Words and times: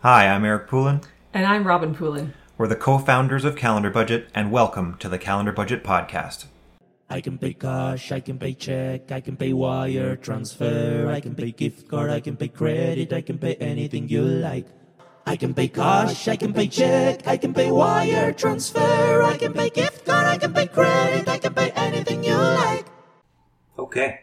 Hi, 0.00 0.28
I'm 0.28 0.44
Eric 0.44 0.68
Poulin. 0.68 1.00
And 1.32 1.46
I'm 1.46 1.66
Robin 1.66 1.94
Poulin. 1.94 2.34
We're 2.58 2.68
the 2.68 2.76
co 2.76 2.98
founders 2.98 3.46
of 3.46 3.56
Calendar 3.56 3.88
Budget, 3.88 4.28
and 4.34 4.52
welcome 4.52 4.98
to 4.98 5.08
the 5.08 5.18
Calendar 5.18 5.52
Budget 5.52 5.82
Podcast. 5.82 6.44
I 7.08 7.22
can 7.22 7.38
pay 7.38 7.54
cash, 7.54 8.12
I 8.12 8.20
can 8.20 8.38
pay 8.38 8.52
check, 8.52 9.10
I 9.10 9.20
can 9.20 9.38
pay 9.38 9.54
wire 9.54 10.14
transfer, 10.14 11.08
I 11.10 11.20
can 11.20 11.34
pay 11.34 11.50
gift 11.50 11.88
card, 11.88 12.10
I 12.10 12.20
can 12.20 12.36
pay 12.36 12.48
credit, 12.48 13.10
I 13.14 13.22
can 13.22 13.38
pay 13.38 13.54
anything 13.54 14.06
you 14.10 14.20
like. 14.20 14.66
I 15.26 15.34
can 15.34 15.54
pay 15.54 15.68
cash, 15.68 16.28
I 16.28 16.36
can 16.36 16.52
pay 16.52 16.68
check, 16.68 17.26
I 17.26 17.38
can 17.38 17.54
pay 17.54 17.72
wire 17.72 18.34
transfer, 18.34 19.22
I 19.22 19.38
can 19.38 19.54
pay 19.54 19.70
gift 19.70 20.04
card, 20.04 20.26
I 20.26 20.36
can 20.36 20.52
pay 20.52 20.66
credit, 20.66 21.26
I 21.26 21.38
can 21.38 21.54
pay 21.54 21.70
anything 21.70 22.22
you 22.22 22.36
like. 22.36 22.84
Okay. 23.78 24.20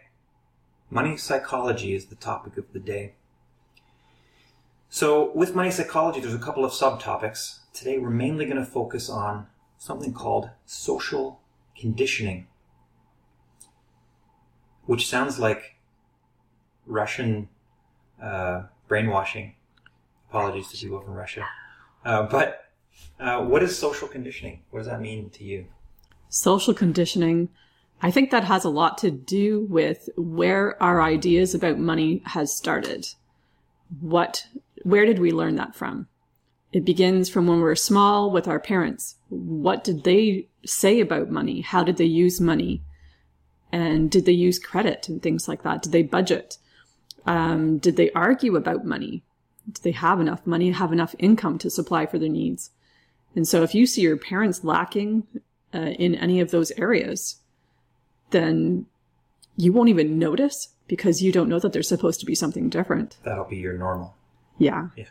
Money 0.92 1.18
psychology 1.18 1.96
is 1.96 2.05
the 2.05 2.16
topic 2.16 2.58
of 2.58 2.71
the 2.74 2.80
day. 2.80 3.14
So, 4.94 5.32
with 5.32 5.55
money 5.55 5.71
psychology, 5.71 6.20
there's 6.20 6.36
a 6.36 6.38
couple 6.38 6.64
of 6.64 6.71
subtopics. 6.71 7.62
Today, 7.73 7.98
we're 7.98 8.12
mainly 8.12 8.45
going 8.45 8.58
to 8.58 8.63
focus 8.63 9.09
on 9.09 9.48
something 9.80 10.13
called 10.13 10.52
social 10.68 11.41
conditioning, 11.76 12.45
which 14.85 15.08
sounds 15.09 15.40
like 15.40 15.77
Russian 16.85 17.49
uh, 18.21 18.66
brainwashing. 18.88 19.55
Apologies 20.30 20.70
to 20.70 20.77
people 20.77 21.02
from 21.02 21.16
Russia. 21.16 21.44
Uh, 22.05 22.27
but 22.27 22.66
uh, 23.20 23.44
what 23.44 23.63
is 23.63 23.76
social 23.76 24.07
conditioning? 24.07 24.62
What 24.70 24.82
does 24.82 24.88
that 24.90 25.02
mean 25.02 25.32
to 25.32 25.44
you? 25.44 25.66
Social 26.30 26.76
conditioning. 26.76 27.49
I 28.04 28.12
think 28.12 28.30
that 28.30 28.44
has 28.44 28.63
a 28.63 28.70
lot 28.70 28.99
to 28.99 29.10
do 29.10 29.66
with 29.71 30.07
where 30.18 30.82
our 30.84 31.02
ideas 31.02 31.55
about 31.55 31.80
money 31.80 32.21
has 32.27 32.55
started. 32.55 33.07
What, 33.99 34.46
where 34.84 35.05
did 35.05 35.20
we 35.20 35.32
learn 35.32 35.55
that 35.55 35.76
from? 35.76 36.08
It 36.72 36.86
begins 36.86 37.30
from 37.30 37.48
when 37.48 37.58
we 37.58 37.64
were 37.64 37.76
small 37.76 38.32
with 38.32 38.48
our 38.48 38.60
parents. 38.60 39.16
What 39.30 39.84
did 39.84 40.04
they 40.04 40.48
say 40.66 40.99
about 40.99 41.30
money? 41.30 41.62
How 41.62 41.84
did 41.84 41.98
they 41.98 42.05
use 42.05 42.41
money? 42.41 42.82
And 43.72 44.10
did 44.10 44.26
they 44.26 44.34
use 44.34 44.60
credit 44.60 45.07
and 45.07 45.22
things 45.22 45.48
like 45.48 45.63
that? 45.63 45.84
Did 45.84 45.91
they 45.91 46.04
budget? 46.04 46.57
Um, 47.26 47.77
did 47.77 47.96
they 47.96 48.12
argue 48.12 48.55
about 48.55 48.85
money? 48.85 49.24
Did 49.72 49.84
they 49.84 49.91
have 49.91 50.20
enough 50.20 50.46
money, 50.46 50.72
have 50.72 50.91
enough 50.91 51.16
income 51.20 51.57
to 51.60 51.70
supply 51.70 52.05
for 52.05 52.20
their 52.20 52.29
needs? 52.29 52.72
And 53.35 53.48
so 53.48 53.63
if 53.63 53.74
you 53.74 53.85
see 53.85 54.02
your 54.02 54.18
parents 54.18 54.63
lacking 54.63 55.26
uh, 55.74 55.79
in 55.79 56.16
any 56.16 56.40
of 56.40 56.52
those 56.52 56.72
areas, 56.72 57.38
then 58.32 58.88
you 59.55 59.72
won't 59.72 59.90
even 59.90 60.20
notice 60.20 60.70
because 60.88 61.22
you 61.22 61.32
don't 61.32 61.50
know 61.50 61.60
that 61.60 61.72
there's 61.74 61.88
supposed 61.88 62.20
to 62.20 62.26
be 62.26 62.35
something 62.35 62.70
different. 62.70 63.18
That'll 63.24 63.46
be 63.46 63.57
your 63.57 63.77
normal. 63.77 64.16
Yeah. 64.57 64.90
Yeah. 64.96 65.06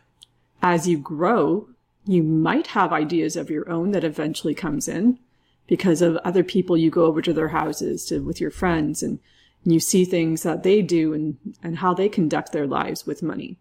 As 0.62 0.86
you 0.86 0.98
grow, 0.98 1.68
you 2.06 2.22
might 2.22 2.68
have 2.68 2.92
ideas 2.92 3.36
of 3.36 3.50
your 3.50 3.68
own 3.68 3.92
that 3.92 4.04
eventually 4.04 4.54
comes 4.54 4.88
in 4.88 5.18
because 5.66 6.02
of 6.02 6.16
other 6.18 6.44
people 6.44 6.76
you 6.76 6.90
go 6.90 7.04
over 7.04 7.22
to 7.22 7.32
their 7.32 7.48
houses 7.48 8.04
to, 8.06 8.20
with 8.20 8.40
your 8.40 8.50
friends 8.50 9.02
and 9.02 9.18
you 9.64 9.80
see 9.80 10.04
things 10.04 10.42
that 10.42 10.62
they 10.62 10.82
do 10.82 11.12
and, 11.12 11.36
and 11.62 11.78
how 11.78 11.94
they 11.94 12.08
conduct 12.08 12.52
their 12.52 12.66
lives 12.66 13.06
with 13.06 13.22
money 13.22 13.58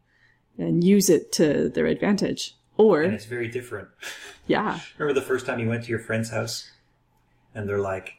and 0.57 0.83
use 0.83 1.09
it 1.09 1.31
to 1.33 1.69
their 1.69 1.85
advantage. 1.85 2.55
Or, 2.77 3.01
And 3.01 3.13
it's 3.13 3.25
very 3.25 3.47
different. 3.47 3.89
yeah, 4.47 4.79
Remember 4.97 5.19
the 5.19 5.25
first 5.25 5.45
time 5.45 5.59
you 5.59 5.67
went 5.67 5.83
to 5.83 5.89
your 5.89 5.99
friend's 5.99 6.31
house, 6.31 6.71
and 7.53 7.69
they're 7.69 7.79
like, 7.79 8.13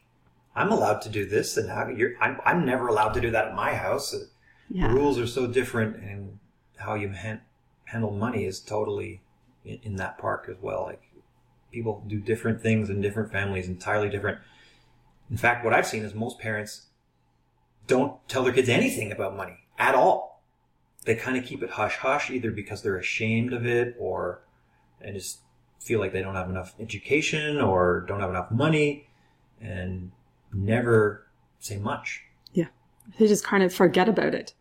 "I'm 0.55 0.71
allowed 0.71 1.03
to 1.03 1.09
do 1.09 1.27
this, 1.27 1.57
and 1.57 1.69
how 1.69 1.89
you're? 1.89 2.13
I'm, 2.21 2.39
I'm 2.45 2.65
never 2.65 2.87
allowed 2.87 3.15
to 3.15 3.21
do 3.21 3.31
that 3.31 3.49
at 3.49 3.55
my 3.55 3.75
house. 3.75 4.15
The 4.89 4.95
rules 4.95 5.19
are 5.19 5.27
so 5.27 5.47
different, 5.47 5.97
and 5.97 6.39
how 6.77 6.95
you 6.95 7.09
handle 7.93 8.11
money 8.11 8.45
is 8.47 8.59
totally 8.59 9.21
in, 9.65 9.79
in 9.83 9.97
that 9.97 10.19
park 10.19 10.49
as 10.51 10.57
well. 10.61 10.85
Like 10.85 11.03
people 11.71 12.03
do 12.07 12.19
different 12.19 12.61
things 12.61 12.91
in 12.91 13.01
different 13.01 13.31
families, 13.31 13.69
entirely 13.69 14.09
different. 14.09 14.39
In 15.31 15.37
fact, 15.37 15.65
what 15.65 15.75
I've 15.75 15.87
seen 15.87 16.05
is 16.05 16.15
most 16.15 16.39
parents 16.39 16.87
don't 17.87 18.17
tell 18.29 18.43
their 18.43 18.53
kids 18.53 18.69
anything 18.69 19.13
about 19.13 19.37
money 19.37 19.59
at 19.79 19.95
all. 19.95 20.43
They 21.05 21.15
kind 21.15 21.37
of 21.37 21.45
keep 21.45 21.63
it 21.63 21.71
hush 21.71 21.97
hush, 21.97 22.31
either 22.31 22.51
because 22.51 22.83
they're 22.83 22.97
ashamed 22.97 23.53
of 23.53 23.67
it 23.67 23.97
or 23.99 24.43
and 25.01 25.15
just 25.15 25.41
feel 25.81 25.99
like 25.99 26.13
they 26.13 26.23
don't 26.23 26.37
have 26.37 26.49
enough 26.49 26.75
education 26.79 27.61
or 27.61 28.05
don't 28.07 28.21
have 28.21 28.31
enough 28.31 28.51
money 28.51 29.09
and 29.61 30.13
never 30.53 31.27
say 31.59 31.77
much. 31.77 32.23
Yeah. 32.53 32.67
They 33.19 33.27
just 33.27 33.45
kind 33.45 33.65
of 33.65 33.75
forget 33.75 34.09
about 34.09 34.35
it. 34.35 34.55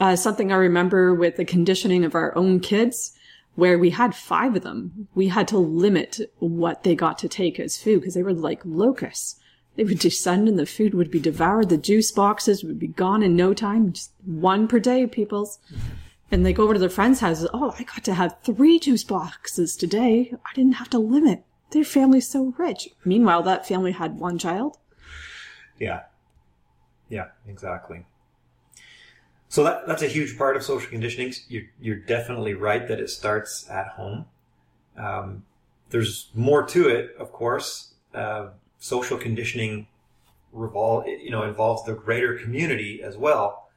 Uh, 0.00 0.16
something 0.16 0.50
I 0.50 0.56
remember 0.56 1.14
with 1.14 1.36
the 1.36 1.44
conditioning 1.44 2.04
of 2.04 2.14
our 2.14 2.36
own 2.36 2.58
kids, 2.60 3.12
where 3.54 3.78
we 3.78 3.90
had 3.90 4.14
five 4.14 4.56
of 4.56 4.62
them, 4.62 5.08
we 5.14 5.28
had 5.28 5.46
to 5.48 5.58
limit 5.58 6.20
what 6.38 6.82
they 6.82 6.94
got 6.94 7.18
to 7.18 7.28
take 7.28 7.60
as 7.60 7.76
food 7.76 8.00
because 8.00 8.14
they 8.14 8.22
were 8.22 8.32
like 8.32 8.62
locusts. 8.64 9.36
They 9.76 9.84
would 9.84 9.98
descend 9.98 10.48
and 10.48 10.58
the 10.58 10.66
food 10.66 10.94
would 10.94 11.10
be 11.10 11.20
devoured. 11.20 11.68
The 11.68 11.76
juice 11.76 12.10
boxes 12.10 12.64
would 12.64 12.78
be 12.78 12.88
gone 12.88 13.22
in 13.22 13.36
no 13.36 13.52
time. 13.52 13.92
Just 13.92 14.12
one 14.24 14.66
per 14.66 14.78
day, 14.78 15.06
peoples. 15.06 15.58
And 16.30 16.46
they 16.46 16.52
go 16.52 16.64
over 16.64 16.74
to 16.74 16.80
their 16.80 16.88
friends' 16.88 17.20
houses. 17.20 17.48
Oh, 17.52 17.74
I 17.78 17.82
got 17.82 18.04
to 18.04 18.14
have 18.14 18.36
three 18.42 18.78
juice 18.78 19.04
boxes 19.04 19.76
today. 19.76 20.32
I 20.44 20.54
didn't 20.54 20.74
have 20.74 20.90
to 20.90 20.98
limit. 20.98 21.44
Their 21.72 21.84
family's 21.84 22.28
so 22.28 22.54
rich. 22.56 22.88
Meanwhile, 23.04 23.42
that 23.44 23.66
family 23.66 23.92
had 23.92 24.18
one 24.18 24.38
child. 24.38 24.78
Yeah. 25.78 26.02
Yeah, 27.08 27.28
exactly. 27.46 28.06
So 29.50 29.64
that, 29.64 29.86
that's 29.88 30.02
a 30.02 30.06
huge 30.06 30.38
part 30.38 30.56
of 30.56 30.62
social 30.62 30.88
conditioning. 30.88 31.34
You're, 31.48 31.64
you're 31.80 31.96
definitely 31.96 32.54
right 32.54 32.86
that 32.86 33.00
it 33.00 33.10
starts 33.10 33.68
at 33.68 33.88
home. 33.88 34.26
Um, 34.96 35.42
there's 35.90 36.30
more 36.34 36.64
to 36.68 36.88
it, 36.88 37.16
of 37.18 37.32
course. 37.32 37.94
Uh, 38.14 38.50
social 38.78 39.18
conditioning 39.18 39.88
revol- 40.54 41.04
you 41.06 41.30
know, 41.30 41.42
involves 41.42 41.84
the 41.84 41.94
greater 41.94 42.38
community 42.38 43.02
as 43.02 43.16
well. 43.16 43.70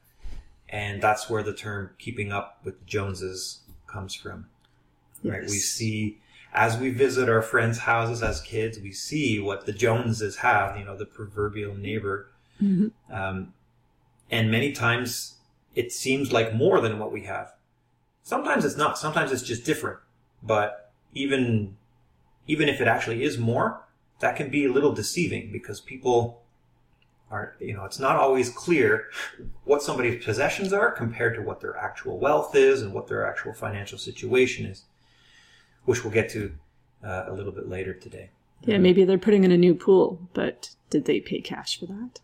And 0.68 1.02
that's 1.02 1.28
where 1.28 1.42
the 1.42 1.52
term 1.52 1.90
keeping 1.98 2.30
up 2.30 2.60
with 2.62 2.78
the 2.78 2.84
Joneses 2.86 3.62
comes 3.88 4.14
from. 4.14 4.46
Right? 5.24 5.42
We 5.42 5.48
see, 5.48 6.20
as 6.52 6.76
we 6.78 6.90
visit 6.90 7.28
our 7.28 7.42
friends' 7.42 7.78
houses 7.78 8.22
as 8.22 8.40
kids, 8.42 8.78
we 8.78 8.92
see 8.92 9.40
what 9.40 9.66
the 9.66 9.72
Joneses 9.72 10.36
have, 10.36 10.78
you 10.78 10.84
know, 10.84 10.96
the 10.96 11.06
proverbial 11.06 11.74
neighbor. 11.74 12.30
Mhm. 12.62 12.92
Um, 13.10 13.54
and 14.30 14.50
many 14.50 14.70
times 14.72 15.33
it 15.74 15.92
seems 15.92 16.32
like 16.32 16.54
more 16.54 16.80
than 16.80 16.98
what 16.98 17.12
we 17.12 17.22
have. 17.22 17.52
Sometimes 18.22 18.64
it's 18.64 18.76
not. 18.76 18.98
Sometimes 18.98 19.32
it's 19.32 19.42
just 19.42 19.64
different. 19.64 19.98
But 20.42 20.92
even, 21.12 21.76
even 22.46 22.68
if 22.68 22.80
it 22.80 22.88
actually 22.88 23.24
is 23.24 23.38
more, 23.38 23.84
that 24.20 24.36
can 24.36 24.50
be 24.50 24.64
a 24.64 24.72
little 24.72 24.92
deceiving 24.92 25.50
because 25.52 25.80
people 25.80 26.42
are, 27.30 27.56
you 27.58 27.74
know, 27.74 27.84
it's 27.84 27.98
not 27.98 28.16
always 28.16 28.50
clear 28.50 29.06
what 29.64 29.82
somebody's 29.82 30.24
possessions 30.24 30.72
are 30.72 30.90
compared 30.90 31.34
to 31.34 31.42
what 31.42 31.60
their 31.60 31.76
actual 31.76 32.18
wealth 32.18 32.54
is 32.54 32.82
and 32.82 32.92
what 32.92 33.08
their 33.08 33.26
actual 33.26 33.52
financial 33.52 33.98
situation 33.98 34.66
is, 34.66 34.84
which 35.84 36.04
we'll 36.04 36.12
get 36.12 36.30
to 36.30 36.54
uh, 37.02 37.24
a 37.26 37.32
little 37.32 37.52
bit 37.52 37.68
later 37.68 37.92
today. 37.94 38.30
Yeah, 38.62 38.78
maybe 38.78 39.04
they're 39.04 39.18
putting 39.18 39.44
in 39.44 39.52
a 39.52 39.58
new 39.58 39.74
pool, 39.74 40.28
but 40.32 40.74
did 40.88 41.04
they 41.04 41.20
pay 41.20 41.40
cash 41.40 41.78
for 41.78 41.86
that? 41.86 42.20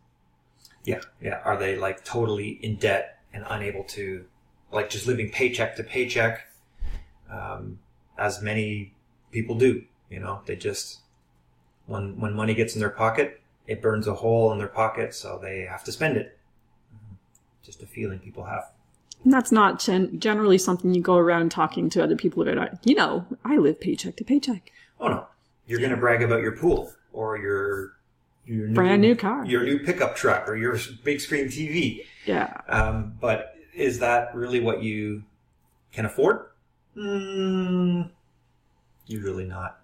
Yeah, 0.85 1.01
yeah. 1.21 1.41
Are 1.45 1.59
they 1.59 1.77
like 1.77 2.05
totally 2.05 2.59
in 2.63 2.77
debt 2.77 3.20
and 3.33 3.45
unable 3.49 3.85
to, 3.85 4.25
like, 4.73 4.91
just 4.91 5.07
living 5.07 5.31
paycheck 5.31 5.77
to 5.77 5.83
paycheck, 5.85 6.47
um, 7.31 7.79
as 8.19 8.43
many 8.43 8.93
people 9.31 9.55
do? 9.57 9.85
You 10.09 10.21
know, 10.21 10.41
they 10.47 10.57
just 10.57 11.01
when 11.87 12.19
when 12.21 12.35
money 12.35 12.55
gets 12.55 12.75
in 12.75 12.81
their 12.81 12.91
pocket, 12.91 13.41
it 13.67 13.81
burns 13.81 14.07
a 14.07 14.15
hole 14.15 14.53
in 14.53 14.59
their 14.59 14.69
pocket, 14.69 15.15
so 15.15 15.39
they 15.41 15.61
have 15.61 15.85
to 15.85 15.93
spend 15.93 16.17
it. 16.17 16.37
Just 17.63 17.83
a 17.83 17.87
feeling 17.87 18.19
people 18.19 18.45
have. 18.45 18.65
And 19.23 19.33
that's 19.33 19.53
not 19.53 19.79
gen- 19.81 20.19
generally 20.19 20.57
something 20.59 20.95
you 20.95 21.03
go 21.03 21.17
around 21.17 21.51
talking 21.51 21.91
to 21.91 22.03
other 22.03 22.17
people 22.17 22.49
about. 22.49 22.71
You 22.87 22.95
know, 22.95 23.27
I 23.45 23.59
live 23.59 23.79
paycheck 23.81 24.17
to 24.17 24.25
paycheck. 24.25 24.73
Oh 24.99 25.09
no, 25.09 25.27
you're 25.67 25.79
going 25.79 25.91
to 25.91 25.97
brag 25.97 26.23
about 26.23 26.41
your 26.43 26.57
pool 26.57 26.93
or 27.13 27.39
your 27.39 27.97
your 28.47 28.69
Brand 28.71 29.03
new 29.03 29.15
car. 29.15 29.45
your 29.45 29.63
new 29.63 29.79
pickup 29.79 30.17
truck, 30.17 30.49
or 30.49 30.57
your 30.57 30.79
big 31.05 31.21
screen 31.21 31.47
TV. 31.47 32.05
Yeah. 32.27 32.61
Um, 32.69 33.15
but 33.21 33.55
is 33.75 33.99
that 34.01 34.35
really 34.35 34.61
what 34.61 34.83
you 34.83 35.25
can 35.93 36.07
afford? 36.07 36.47
Mm, 36.97 38.11
usually 39.07 39.45
not. 39.45 39.81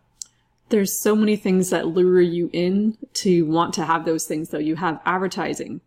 There's 0.69 0.99
so 0.99 1.15
many 1.15 1.37
things 1.37 1.71
that 1.71 1.87
lure 1.87 2.21
you 2.21 2.51
in 2.53 2.99
to 3.15 3.47
want 3.47 3.73
to 3.75 3.85
have 3.85 4.05
those 4.05 4.27
things, 4.27 4.51
though. 4.51 4.59
You 4.59 4.77
have 4.77 5.01
advertising 5.07 5.81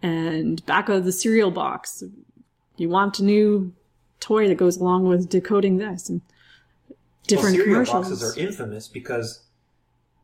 and 0.00 0.64
back 0.66 0.88
of 0.88 1.04
the 1.04 1.12
cereal 1.12 1.50
box. 1.50 2.02
You 2.76 2.88
want 2.88 3.18
a 3.18 3.24
new 3.24 3.72
toy 4.20 4.48
that 4.48 4.54
goes 4.56 4.76
along 4.76 5.08
with 5.08 5.28
decoding 5.28 5.78
this 5.78 6.08
and 6.08 6.20
different 7.26 7.56
well, 7.56 7.64
cereal 7.64 7.84
commercials. 7.84 8.08
boxes 8.10 8.36
are 8.36 8.40
infamous 8.40 8.88
because, 8.88 9.42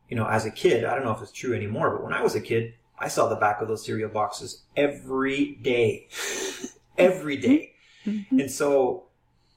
you 0.08 0.16
know, 0.16 0.26
as 0.26 0.46
a 0.46 0.50
kid, 0.50 0.84
I 0.84 0.94
don't 0.94 1.04
know 1.04 1.12
if 1.12 1.20
it's 1.20 1.32
true 1.32 1.54
anymore, 1.54 1.90
but 1.90 2.04
when 2.04 2.12
I 2.12 2.22
was 2.22 2.36
a 2.36 2.40
kid, 2.40 2.74
I 3.00 3.08
saw 3.08 3.28
the 3.28 3.36
back 3.36 3.60
of 3.60 3.68
those 3.68 3.84
cereal 3.84 4.10
boxes 4.10 4.62
every 4.76 5.56
day. 5.62 6.08
every 6.98 7.36
day. 7.36 7.72
Mm-hmm. 8.06 8.40
And 8.40 8.50
so 8.50 9.04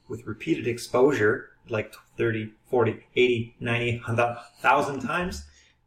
with 0.08 0.26
repeated 0.26 0.66
exposure, 0.66 1.50
like 1.68 1.94
30, 2.18 2.52
40, 2.70 3.06
80, 3.16 3.56
90, 3.60 4.02
1,000 4.06 5.00
times, 5.00 5.44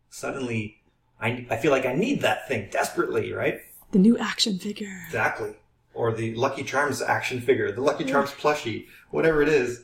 suddenly 0.10 0.82
I, 1.20 1.46
I 1.50 1.58
feel 1.58 1.72
like 1.72 1.86
I 1.86 1.94
need 1.94 2.22
that 2.22 2.48
thing 2.48 2.70
desperately, 2.72 3.32
right? 3.32 3.60
The 3.92 4.00
new 4.00 4.18
action 4.18 4.60
figure. 4.60 5.02
Exactly. 5.08 5.56
Or 5.94 6.12
the 6.14 6.36
Lucky 6.36 6.64
Charms 6.64 7.02
action 7.02 7.40
figure, 7.40 7.72
the 7.72 7.82
Lucky 7.82 8.04
Charms 8.04 8.32
plushie, 8.32 8.88
whatever 9.12 9.42
it 9.42 9.50
is. 9.50 9.84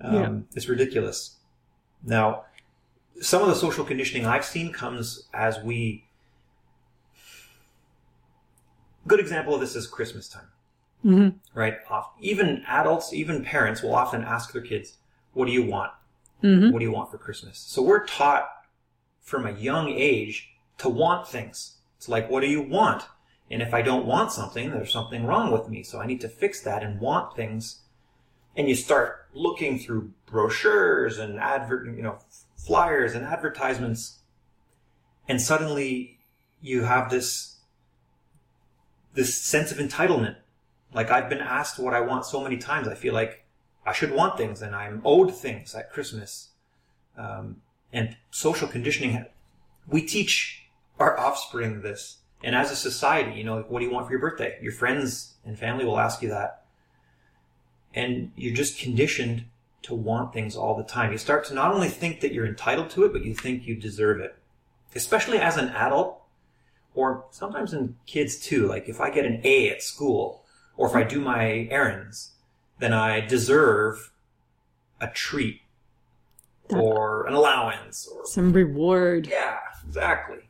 Um, 0.00 0.14
Yeah. 0.14 0.38
It's 0.56 0.68
ridiculous. 0.68 1.36
Now, 2.04 2.44
some 3.20 3.42
of 3.42 3.48
the 3.48 3.54
social 3.54 3.84
conditioning 3.84 4.26
I've 4.26 4.44
seen 4.44 4.72
comes 4.72 5.28
as 5.32 5.60
we. 5.62 6.04
Good 9.06 9.20
example 9.20 9.54
of 9.54 9.60
this 9.60 9.76
is 9.76 9.86
Christmas 9.86 10.28
time, 10.28 10.48
hmm 11.02 11.28
right? 11.54 11.74
Even 12.20 12.64
adults, 12.66 13.12
even 13.12 13.44
parents 13.44 13.82
will 13.82 13.94
often 13.94 14.22
ask 14.22 14.52
their 14.52 14.62
kids, 14.62 14.98
What 15.32 15.46
do 15.46 15.52
you 15.52 15.64
want? 15.64 15.92
hmm 16.40 16.70
What 16.70 16.78
do 16.78 16.84
you 16.84 16.92
want 16.92 17.10
for 17.10 17.18
Christmas? 17.18 17.58
So 17.58 17.82
we're 17.82 18.06
taught 18.06 18.48
from 19.20 19.46
a 19.46 19.52
young 19.52 19.88
age 19.88 20.50
to 20.78 20.88
want 20.88 21.28
things. 21.28 21.78
It's 21.96 22.08
like, 22.08 22.28
what 22.28 22.40
do 22.40 22.48
you 22.48 22.60
want? 22.60 23.04
And 23.50 23.62
if 23.62 23.72
I 23.72 23.82
don't 23.82 24.06
want 24.06 24.32
something, 24.32 24.70
there's 24.70 24.92
something 24.92 25.24
wrong 25.24 25.52
with 25.52 25.68
me. 25.68 25.82
So 25.82 26.00
I 26.00 26.06
need 26.06 26.20
to 26.22 26.28
fix 26.28 26.60
that 26.62 26.82
and 26.82 27.00
want 27.00 27.36
things. 27.36 27.82
And 28.56 28.68
you 28.68 28.74
start 28.74 29.26
looking 29.34 29.78
through 29.78 30.12
brochures 30.26 31.18
and 31.18 31.38
advert, 31.38 31.86
you 31.86 32.02
know, 32.02 32.18
flyers 32.56 33.14
and 33.14 33.24
advertisements. 33.24 34.18
And 35.28 35.40
suddenly 35.40 36.18
you 36.60 36.82
have 36.82 37.10
this, 37.10 37.51
this 39.14 39.34
sense 39.34 39.72
of 39.72 39.78
entitlement. 39.78 40.36
Like 40.94 41.10
I've 41.10 41.28
been 41.28 41.40
asked 41.40 41.78
what 41.78 41.94
I 41.94 42.00
want 42.00 42.24
so 42.26 42.42
many 42.42 42.58
times. 42.58 42.88
I 42.88 42.94
feel 42.94 43.14
like 43.14 43.44
I 43.84 43.92
should 43.92 44.12
want 44.12 44.36
things 44.36 44.62
and 44.62 44.74
I'm 44.74 45.02
owed 45.04 45.34
things 45.34 45.74
at 45.74 45.92
Christmas. 45.92 46.50
Um, 47.16 47.62
and 47.92 48.16
social 48.30 48.68
conditioning, 48.68 49.24
we 49.86 50.02
teach 50.02 50.62
our 50.98 51.18
offspring 51.18 51.82
this. 51.82 52.18
And 52.42 52.54
as 52.56 52.70
a 52.70 52.76
society, 52.76 53.32
you 53.32 53.44
know, 53.44 53.64
what 53.68 53.80
do 53.80 53.84
you 53.84 53.92
want 53.92 54.06
for 54.06 54.12
your 54.12 54.20
birthday? 54.20 54.58
Your 54.60 54.72
friends 54.72 55.34
and 55.44 55.58
family 55.58 55.84
will 55.84 55.98
ask 55.98 56.22
you 56.22 56.28
that. 56.30 56.64
And 57.94 58.32
you're 58.36 58.54
just 58.54 58.78
conditioned 58.78 59.44
to 59.82 59.94
want 59.94 60.32
things 60.32 60.56
all 60.56 60.76
the 60.76 60.84
time. 60.84 61.12
You 61.12 61.18
start 61.18 61.44
to 61.46 61.54
not 61.54 61.72
only 61.72 61.88
think 61.88 62.20
that 62.20 62.32
you're 62.32 62.46
entitled 62.46 62.90
to 62.90 63.04
it, 63.04 63.12
but 63.12 63.24
you 63.24 63.34
think 63.34 63.66
you 63.66 63.74
deserve 63.74 64.20
it. 64.20 64.36
Especially 64.94 65.38
as 65.38 65.56
an 65.56 65.68
adult, 65.70 66.21
or 66.94 67.24
sometimes 67.30 67.72
in 67.72 67.96
kids 68.06 68.36
too. 68.38 68.66
Like 68.66 68.88
if 68.88 69.00
I 69.00 69.10
get 69.10 69.24
an 69.26 69.40
A 69.44 69.70
at 69.70 69.82
school, 69.82 70.44
or 70.76 70.88
if 70.88 70.94
I 70.94 71.02
do 71.04 71.20
my 71.20 71.68
errands, 71.70 72.32
then 72.78 72.92
I 72.92 73.20
deserve 73.20 74.12
a 75.00 75.08
treat 75.08 75.60
That- 76.68 76.78
or 76.78 77.26
an 77.26 77.34
allowance 77.34 78.06
or 78.06 78.24
Some 78.26 78.52
reward. 78.52 79.26
yeah 79.26 79.58
exactly 79.86 80.48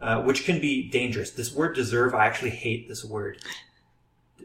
uh, 0.00 0.22
which 0.22 0.44
can 0.44 0.60
be 0.60 0.88
dangerous 0.88 1.30
this 1.30 1.52
word 1.54 1.74
deserve 1.74 2.14
i 2.14 2.24
actually 2.26 2.50
hate 2.50 2.88
this 2.88 3.04
word 3.04 3.36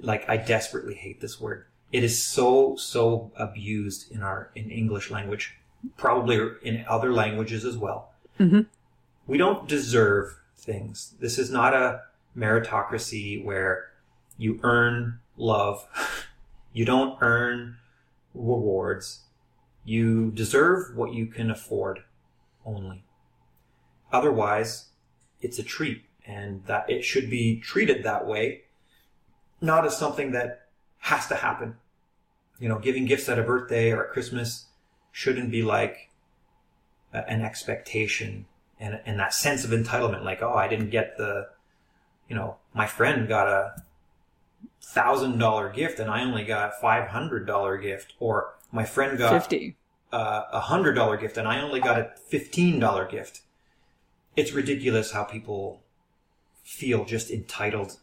like 0.01 0.27
i 0.29 0.35
desperately 0.35 0.93
hate 0.95 1.21
this 1.21 1.39
word 1.39 1.65
it 1.93 2.03
is 2.03 2.21
so 2.21 2.75
so 2.75 3.31
abused 3.37 4.11
in 4.11 4.21
our 4.21 4.49
in 4.53 4.69
english 4.69 5.09
language 5.09 5.55
probably 5.97 6.37
in 6.61 6.83
other 6.89 7.13
languages 7.13 7.63
as 7.63 7.77
well 7.77 8.11
Mhm. 8.37 8.65
we 9.27 9.37
don't 9.37 9.67
deserve 9.69 10.40
things 10.61 11.15
this 11.19 11.37
is 11.37 11.51
not 11.51 11.73
a 11.73 12.01
meritocracy 12.37 13.43
where 13.43 13.89
you 14.37 14.59
earn 14.63 15.19
love 15.35 15.87
you 16.73 16.85
don't 16.85 17.17
earn 17.21 17.75
rewards 18.33 19.23
you 19.83 20.31
deserve 20.31 20.95
what 20.95 21.13
you 21.13 21.25
can 21.25 21.49
afford 21.49 22.03
only. 22.65 23.03
Otherwise, 24.11 24.89
it's 25.41 25.59
a 25.59 25.63
treat 25.63 26.03
and 26.25 26.63
that 26.65 26.89
it 26.89 27.03
should 27.03 27.29
be 27.29 27.59
treated 27.59 28.03
that 28.03 28.27
way, 28.27 28.61
not 29.59 29.85
as 29.85 29.97
something 29.97 30.31
that 30.31 30.67
has 30.99 31.27
to 31.27 31.35
happen. 31.35 31.77
You 32.59 32.69
know, 32.69 32.77
giving 32.77 33.05
gifts 33.05 33.27
at 33.27 33.39
a 33.39 33.43
birthday 33.43 33.91
or 33.91 34.05
at 34.05 34.11
Christmas 34.11 34.67
shouldn't 35.11 35.49
be 35.49 35.63
like 35.63 36.11
an 37.11 37.41
expectation 37.41 38.45
and, 38.81 38.99
and 39.05 39.19
that 39.19 39.33
sense 39.33 39.63
of 39.63 39.69
entitlement. 39.69 40.25
Like, 40.25 40.41
oh, 40.41 40.53
I 40.53 40.67
didn't 40.67 40.89
get 40.89 41.15
the, 41.17 41.47
you 42.27 42.35
know, 42.35 42.57
my 42.73 42.87
friend 42.87 43.27
got 43.27 43.47
a 43.47 43.83
thousand 44.81 45.37
dollar 45.37 45.69
gift 45.69 45.99
and 45.99 46.09
I 46.09 46.23
only 46.23 46.43
got 46.43 46.81
five 46.81 47.09
hundred 47.09 47.45
dollar 47.45 47.77
gift 47.77 48.13
or 48.19 48.55
my 48.71 48.83
friend 48.83 49.17
got 49.17 49.31
50. 49.43 49.75
uh, 50.11 50.43
a 50.51 50.59
hundred 50.59 50.93
dollar 50.93 51.15
gift 51.15 51.37
and 51.37 51.47
I 51.47 51.61
only 51.61 51.79
got 51.79 51.99
a 51.99 52.11
fifteen 52.27 52.79
dollar 52.79 53.05
gift. 53.05 53.41
It's 54.35 54.51
ridiculous 54.51 55.11
how 55.11 55.23
people 55.23 55.83
feel 56.63 57.05
just 57.05 57.29
entitled 57.29 57.99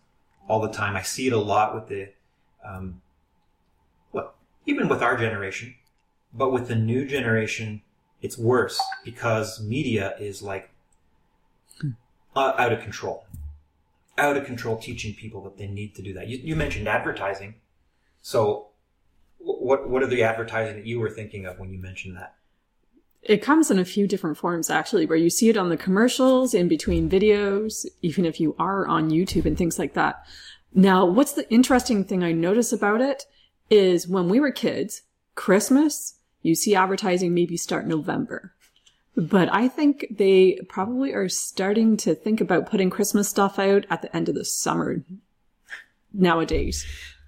all 0.49 0.61
the 0.61 0.71
time. 0.71 0.95
I 0.97 1.03
see 1.03 1.27
it 1.27 1.33
a 1.33 1.39
lot 1.39 1.75
with 1.75 1.89
the, 1.89 2.13
um, 2.65 3.01
well, 4.13 4.35
even 4.67 4.89
with 4.89 5.03
our 5.03 5.17
generation, 5.17 5.75
but 6.33 6.53
with 6.53 6.69
the 6.69 6.75
new 6.77 7.07
generation, 7.07 7.83
it's 8.23 8.39
worse 8.39 8.81
because 9.05 9.61
media 9.63 10.15
is 10.19 10.43
like 10.43 10.71
uh, 12.35 12.55
out 12.59 12.73
of 12.73 12.81
control, 12.81 13.25
out 14.17 14.37
of 14.37 14.45
control, 14.45 14.77
teaching 14.77 15.15
people 15.15 15.43
that 15.45 15.57
they 15.57 15.67
need 15.67 15.95
to 15.95 16.03
do 16.03 16.13
that. 16.15 16.29
You, 16.29 16.39
you 16.39 16.57
mentioned 16.57 16.89
advertising, 16.89 17.55
so 18.23 18.69
what 19.39 19.89
what 19.89 20.03
are 20.03 20.07
the 20.07 20.23
advertising 20.23 20.77
that 20.77 20.87
you 20.87 21.01
were 21.01 21.11
thinking 21.11 21.47
of 21.47 21.59
when 21.59 21.73
you 21.73 21.79
mentioned 21.79 22.17
that? 22.17 22.35
It 23.23 23.43
comes 23.43 23.71
in 23.71 23.79
a 23.79 23.85
few 23.85 24.07
different 24.07 24.39
forms, 24.39 24.71
actually, 24.71 25.05
where 25.05 25.19
you 25.19 25.29
see 25.29 25.49
it 25.49 25.57
on 25.57 25.69
the 25.69 25.77
commercials, 25.77 26.55
in 26.55 26.69
between 26.69 27.11
videos, 27.11 27.85
even 28.01 28.25
if 28.25 28.41
you 28.41 28.55
are 28.59 28.87
on 28.87 29.11
YouTube 29.11 29.45
and 29.45 29.59
things 29.59 29.79
like 29.79 29.95
that. 29.95 30.25
Now, 30.73 31.05
what's 31.05 31.33
the 31.33 31.51
interesting 31.51 32.05
thing 32.05 32.23
I 32.23 32.33
notice 32.33 32.73
about 32.73 33.01
it 33.01 33.25
is 33.71 34.07
when 34.07 34.29
we 34.29 34.39
were 34.39 34.53
kids, 34.53 35.03
Christmas, 35.35 36.18
you 36.43 36.55
see 36.55 36.75
advertising 36.75 37.35
maybe 37.35 37.57
start 37.57 37.87
November. 37.87 38.55
But 39.17 39.53
I 39.53 39.67
think 39.69 40.07
they 40.11 40.61
probably 40.69 41.13
are 41.13 41.29
starting 41.29 41.97
to 41.99 42.15
think 42.15 42.41
about 42.41 42.71
putting 42.71 42.89
Christmas 42.91 43.29
stuff 43.29 43.59
out 43.59 43.85
at 43.91 44.01
the 44.03 44.15
end 44.15 44.29
of 44.29 44.35
the 44.37 44.45
summer 44.45 45.03
nowadays. 46.13 46.87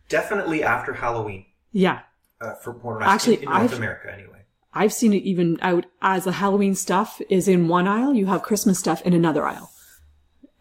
Definitely 0.09 0.63
after 0.63 0.93
Halloween 0.95 1.47
Yeah. 1.73 2.01
uh, 2.41 2.55
for 2.55 2.73
porn 2.75 3.03
Actually, 3.03 3.39
in, 3.39 3.45
North 3.45 3.57
I've- 3.57 3.77
America 3.77 4.13
anyway. 4.13 4.37
I've 4.73 4.93
seen 4.93 5.13
it 5.13 5.25
even 5.25 5.59
out 5.63 5.87
as 6.01 6.25
the 6.25 6.33
Halloween 6.33 6.77
stuff 6.77 7.21
is 7.29 7.49
in 7.49 7.67
one 7.67 7.89
aisle, 7.89 8.15
you 8.15 8.27
have 8.27 8.43
Christmas 8.43 8.79
stuff 8.79 9.03
in 9.03 9.13
another 9.13 9.45
aisle. 9.45 9.73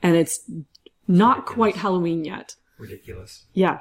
And 0.02 0.16
it's 0.16 0.50
not 1.08 1.46
quite 1.46 1.76
Halloween 1.76 2.26
yet. 2.26 2.56
Ridiculous. 2.80 3.46
Yeah. 3.54 3.80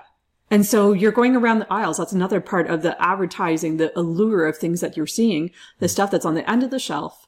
And 0.51 0.65
so 0.65 0.93
you're 0.93 1.13
going 1.13 1.37
around 1.37 1.59
the 1.59 1.73
aisles. 1.73 1.99
That's 1.99 2.13
another 2.13 2.41
part 2.41 2.69
of 2.69 2.83
the 2.83 3.01
advertising, 3.03 3.77
the 3.77 3.97
allure 3.99 4.47
of 4.47 4.57
things 4.57 4.81
that 4.81 4.97
you're 4.97 5.07
seeing, 5.07 5.51
the 5.79 5.87
mm-hmm. 5.87 5.93
stuff 5.93 6.11
that's 6.11 6.25
on 6.25 6.35
the 6.35 6.49
end 6.49 6.63
of 6.63 6.71
the 6.71 6.79
shelf 6.79 7.27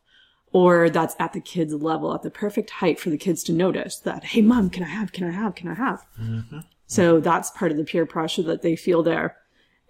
or 0.53 0.91
that's 0.91 1.15
at 1.19 1.33
the 1.33 1.41
kids 1.41 1.73
level, 1.73 2.15
at 2.15 2.23
the 2.23 2.31
perfect 2.31 2.71
height 2.71 2.99
for 2.99 3.11
the 3.11 3.19
kids 3.19 3.45
to 3.45 3.53
notice 3.53 3.99
that, 3.99 4.25
Hey 4.25 4.43
mom, 4.43 4.71
can 4.71 4.83
I 4.83 4.89
have, 4.89 5.13
can 5.13 5.29
I 5.29 5.31
have, 5.31 5.55
can 5.55 5.69
I 5.69 5.75
have? 5.75 6.05
Mm-hmm. 6.21 6.61
So 6.87 7.21
that's 7.21 7.53
part 7.53 7.71
of 7.71 7.77
the 7.77 7.85
peer 7.85 8.05
pressure 8.05 8.43
that 8.43 8.63
they 8.63 8.75
feel 8.75 9.03
there. 9.03 9.37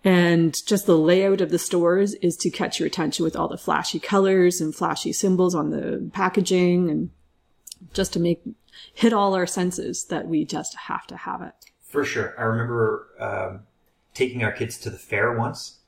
And 0.05 0.55
just 0.67 0.87
the 0.87 0.99
layout 0.99 1.41
of 1.41 1.51
the 1.51 1.59
stores 1.59 2.15
is 2.15 2.37
to 2.39 2.51
catch 2.51 2.79
your 2.79 2.87
attention 2.87 3.25
with 3.25 3.37
all 3.37 3.49
the 3.49 3.59
flashy 3.59 3.99
colors 3.99 4.61
and 4.61 4.75
flashy 4.75 5.13
symbols 5.13 5.55
on 5.55 5.71
the 5.71 6.11
packaging 6.13 6.91
and 6.91 7.11
just 7.93 8.13
to 8.15 8.21
make 8.21 8.43
hit 8.95 9.13
all 9.13 9.35
our 9.35 9.47
senses 9.47 10.05
that 10.07 10.27
we 10.27 10.45
just 10.45 10.75
have 10.89 11.07
to 11.07 11.17
have 11.17 11.43
it. 11.43 11.70
For 11.91 12.05
sure. 12.05 12.37
I 12.39 12.45
remember 12.45 13.09
um, 13.19 13.63
taking 14.15 14.45
our 14.45 14.53
kids 14.53 14.79
to 14.79 14.91
the 14.91 14.97
fair 14.97 15.37
once 15.37 15.79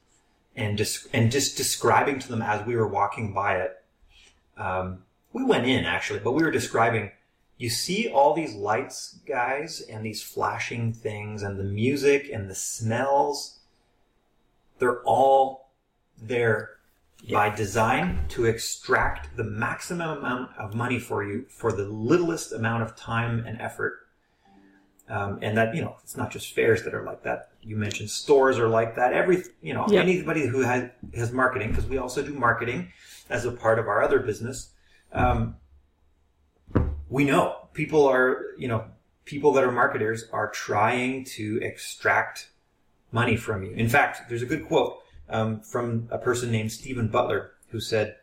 and 0.56 0.76
just 0.76 1.06
and 1.12 1.30
just 1.30 1.56
describing 1.56 2.18
to 2.18 2.28
them 2.28 2.42
as 2.42 2.66
we 2.66 2.74
were 2.74 2.88
walking 2.88 3.32
by 3.32 3.58
it. 3.58 3.84
Um, 4.56 5.04
we 5.32 5.44
went 5.44 5.64
in 5.66 5.84
actually, 5.84 6.18
but 6.18 6.32
we 6.32 6.42
were 6.42 6.50
describing. 6.50 7.12
You 7.56 7.70
see 7.70 8.08
all 8.08 8.34
these 8.34 8.56
lights, 8.56 9.20
guys, 9.28 9.80
and 9.80 10.04
these 10.04 10.24
flashing 10.24 10.92
things, 10.92 11.44
and 11.44 11.56
the 11.56 11.64
music 11.64 12.28
and 12.32 12.50
the 12.50 12.56
smells. 12.56 13.60
They're 14.80 15.02
all 15.02 15.70
there 16.20 16.78
by 17.30 17.54
design 17.54 18.24
to 18.30 18.46
extract 18.46 19.36
the 19.36 19.44
maximum 19.44 20.18
amount 20.18 20.50
of 20.58 20.74
money 20.74 20.98
for 20.98 21.22
you 21.22 21.46
for 21.48 21.70
the 21.70 21.84
littlest 21.84 22.52
amount 22.52 22.82
of 22.82 22.96
time 22.96 23.44
and 23.46 23.60
effort. 23.60 24.01
Um, 25.12 25.38
and 25.42 25.56
that, 25.58 25.74
you 25.74 25.82
know, 25.82 25.96
it's 26.02 26.16
not 26.16 26.30
just 26.30 26.54
fairs 26.54 26.84
that 26.84 26.94
are 26.94 27.04
like 27.04 27.22
that. 27.24 27.50
You 27.62 27.76
mentioned 27.76 28.08
stores 28.10 28.58
are 28.58 28.68
like 28.68 28.96
that. 28.96 29.12
Every, 29.12 29.42
you 29.60 29.74
know, 29.74 29.84
Yeah. 29.90 30.00
anybody 30.00 30.46
who 30.46 30.60
has, 30.62 30.88
has 31.14 31.32
marketing, 31.32 31.68
because 31.68 31.86
we 31.86 31.98
also 31.98 32.22
do 32.22 32.32
marketing 32.32 32.80
as 33.28 33.44
a 33.44 33.52
part 33.52 33.78
of 33.78 33.88
our 33.88 34.02
other 34.02 34.20
business. 34.20 34.70
Um, 35.12 35.56
we 37.10 37.24
know 37.24 37.68
people 37.74 38.06
are, 38.08 38.46
you 38.56 38.68
know, 38.68 38.84
people 39.26 39.52
that 39.52 39.64
are 39.64 39.70
marketers 39.70 40.24
are 40.32 40.48
trying 40.50 41.24
to 41.36 41.60
extract 41.62 42.48
money 43.12 43.36
from 43.36 43.62
you. 43.64 43.72
In 43.72 43.88
fact, 43.88 44.28
there's 44.30 44.42
a 44.42 44.46
good 44.46 44.66
quote. 44.66 44.98
um, 45.28 45.60
from 45.60 46.08
a 46.10 46.18
person 46.18 46.50
named 46.50 46.70
Stephen 46.72 47.08
Butler, 47.08 47.52
who 47.68 47.80
said, 47.80 48.16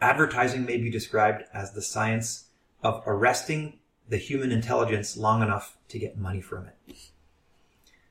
Advertising 0.00 0.64
may 0.64 0.76
be 0.76 0.88
described 0.90 1.42
as 1.52 1.72
the 1.72 1.82
science 1.82 2.44
of 2.82 3.02
arresting 3.06 3.78
the 4.08 4.16
human 4.16 4.50
intelligence 4.52 5.16
long 5.16 5.42
enough 5.42 5.76
to 5.88 5.98
get 5.98 6.16
money 6.18 6.40
from 6.40 6.66
it. 6.66 6.96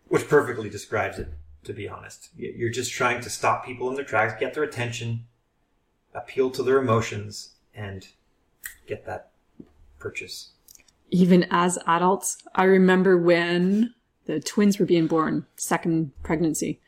Which 0.08 0.28
perfectly 0.28 0.70
describes 0.70 1.20
it, 1.20 1.30
to 1.64 1.74
be 1.74 1.90
honest. 1.90 2.30
You're 2.38 2.70
just 2.70 2.92
trying 2.92 3.22
to 3.22 3.30
stop 3.30 3.66
people 3.66 3.90
in 3.90 3.96
their 3.96 4.06
tracks, 4.06 4.40
get 4.40 4.54
their 4.54 4.64
attention, 4.64 5.26
appeal 6.14 6.50
to 6.52 6.64
their 6.64 6.78
emotions, 6.78 7.56
and 7.74 8.08
get 8.88 9.06
that 9.06 9.32
purchase. 10.00 10.52
even 11.10 11.46
as 11.52 11.80
adults, 11.88 12.38
I 12.56 12.64
remember 12.64 13.18
when 13.18 13.94
the 14.26 14.40
twins 14.40 14.78
were 14.78 14.86
being 14.86 15.08
born, 15.08 15.46
second 15.56 16.12
pregnancy. 16.24 16.80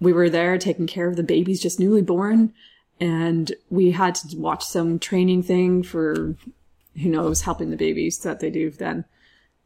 We 0.00 0.12
were 0.12 0.28
there 0.28 0.58
taking 0.58 0.86
care 0.86 1.08
of 1.08 1.16
the 1.16 1.22
babies 1.22 1.62
just 1.62 1.80
newly 1.80 2.02
born, 2.02 2.52
and 3.00 3.52
we 3.70 3.92
had 3.92 4.14
to 4.16 4.36
watch 4.36 4.64
some 4.64 4.98
training 4.98 5.42
thing 5.44 5.82
for 5.82 6.34
who 7.00 7.08
knows 7.08 7.42
helping 7.42 7.70
the 7.70 7.76
babies 7.76 8.18
that 8.20 8.40
they 8.40 8.50
do 8.50 8.70
then. 8.70 9.04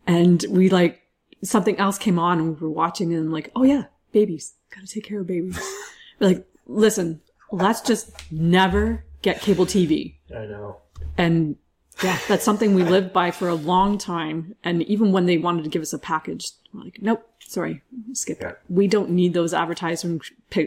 And 0.07 0.45
we 0.49 0.69
like 0.69 1.03
something 1.43 1.77
else 1.79 1.99
came 1.99 2.19
on 2.19 2.39
and 2.39 2.49
we 2.49 2.61
were 2.61 2.71
watching 2.71 3.15
and 3.15 3.33
like, 3.33 3.51
oh 3.55 3.63
yeah, 3.63 3.85
babies, 4.13 4.55
gotta 4.75 4.87
take 4.87 5.05
care 5.05 5.21
of 5.21 5.27
babies. 5.27 5.59
We're 6.19 6.29
like, 6.29 6.47
listen, 6.67 7.21
let's 7.51 7.81
just 7.81 8.11
never 8.33 9.05
get 9.23 9.41
cable 9.41 9.67
TV. 9.67 10.15
I 10.35 10.47
know. 10.47 10.77
And 11.17 11.57
yeah, 12.03 12.19
that's 12.29 12.45
something 12.45 12.75
we 12.75 12.83
lived 12.83 13.13
by 13.13 13.31
for 13.31 13.49
a 13.49 13.55
long 13.55 13.99
time. 13.99 14.55
And 14.65 14.83
even 14.83 15.13
when 15.13 15.27
they 15.27 15.39
wanted 15.39 15.65
to 15.65 15.71
give 15.71 15.83
us 15.83 15.93
a 15.93 15.99
package, 15.99 16.51
we're 16.73 16.85
like, 16.85 16.99
nope, 17.03 17.27
sorry, 17.47 17.83
skip 18.13 18.39
Yeah. 18.41 18.51
it. 18.51 18.59
We 18.69 18.87
don't 18.89 19.11
need 19.11 19.35
those 19.35 19.53
advertising 19.53 20.21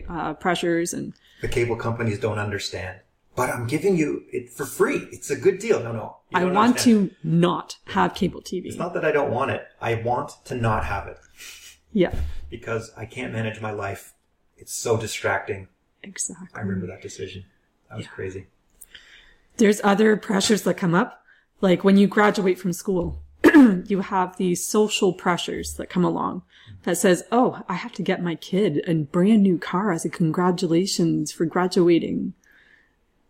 uh, 0.09 0.33
pressures. 0.35 0.93
And 0.93 1.13
The 1.41 1.47
cable 1.47 1.75
companies 1.75 2.19
don't 2.19 2.39
understand. 2.39 2.99
But 3.35 3.49
I'm 3.49 3.65
giving 3.65 3.97
you 3.97 4.25
it 4.31 4.51
for 4.51 4.65
free. 4.65 5.07
It's 5.11 5.31
a 5.31 5.35
good 5.35 5.57
deal. 5.57 5.81
No, 5.81 5.91
no. 5.91 6.17
I 6.33 6.45
want 6.45 6.57
understand. 6.57 7.11
to 7.11 7.27
not 7.27 7.77
have 7.87 8.13
cable 8.13 8.41
TV. 8.41 8.65
It's 8.65 8.77
not 8.77 8.93
that 8.93 9.03
I 9.03 9.11
don't 9.11 9.31
want 9.31 9.51
it. 9.51 9.65
I 9.81 9.95
want 9.95 10.31
to 10.45 10.55
not 10.55 10.85
have 10.85 11.07
it 11.07 11.17
yeah, 11.93 12.13
because 12.49 12.91
I 12.97 13.05
can't 13.05 13.31
manage 13.31 13.61
my 13.61 13.71
life. 13.71 14.13
It's 14.57 14.73
so 14.73 14.97
distracting. 14.97 15.67
exactly. 16.01 16.49
I 16.53 16.61
remember 16.61 16.87
that 16.87 17.01
decision. 17.01 17.45
That 17.89 17.97
was 17.97 18.07
crazy. 18.07 18.47
There's 19.57 19.79
other 19.83 20.17
pressures 20.17 20.63
that 20.63 20.75
come 20.75 20.95
up. 20.95 21.23
Like 21.61 21.83
when 21.83 21.97
you 21.97 22.07
graduate 22.07 22.57
from 22.59 22.73
school, 22.73 23.21
you 23.85 24.01
have 24.01 24.37
these 24.37 24.65
social 24.65 25.13
pressures 25.13 25.75
that 25.75 25.89
come 25.89 26.03
along 26.03 26.41
that 26.83 26.97
says, 26.97 27.23
Oh, 27.31 27.61
I 27.69 27.75
have 27.75 27.93
to 27.93 28.01
get 28.01 28.23
my 28.23 28.35
kid 28.35 28.83
a 28.87 28.95
brand 28.95 29.43
new 29.43 29.57
car 29.59 29.91
as 29.91 30.03
a 30.03 30.09
congratulations 30.09 31.31
for 31.31 31.45
graduating. 31.45 32.33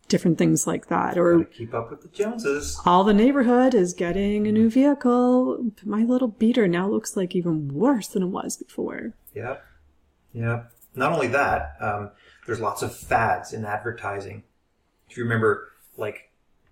Different 0.07 0.38
things 0.38 0.67
like 0.67 0.88
that. 0.88 1.17
Or 1.17 1.45
keep 1.45 1.74
up 1.74 1.89
with 1.89 2.01
the 2.01 2.07
Joneses. 2.10 2.79
all 2.86 3.03
the 3.03 3.13
neighborhood 3.13 3.74
is 3.74 3.93
getting 3.93 4.48
a 4.48 4.51
new 4.51 4.69
vehicle. 4.69 5.72
My 5.83 6.03
little 6.03 6.27
beater 6.27 6.67
now 6.67 6.88
looks 6.89 7.17
like 7.17 7.36
even 7.36 7.74
worse 7.74 8.07
than 8.07 8.24
it 8.24 8.27
was 8.27 8.57
before. 8.57 9.13
Yep. 9.33 9.63
Yep. 10.33 10.72
Not 10.95 11.12
only 11.13 11.27
that, 11.27 11.75
um, 11.79 12.12
there's 12.45 12.60
lots 12.60 12.81
of 12.83 12.95
fads 12.95 13.53
in 13.53 13.65
advertising. 13.65 14.43
If 15.10 15.17
you 15.17 15.24
remember, 15.24 15.69
like 15.98 16.31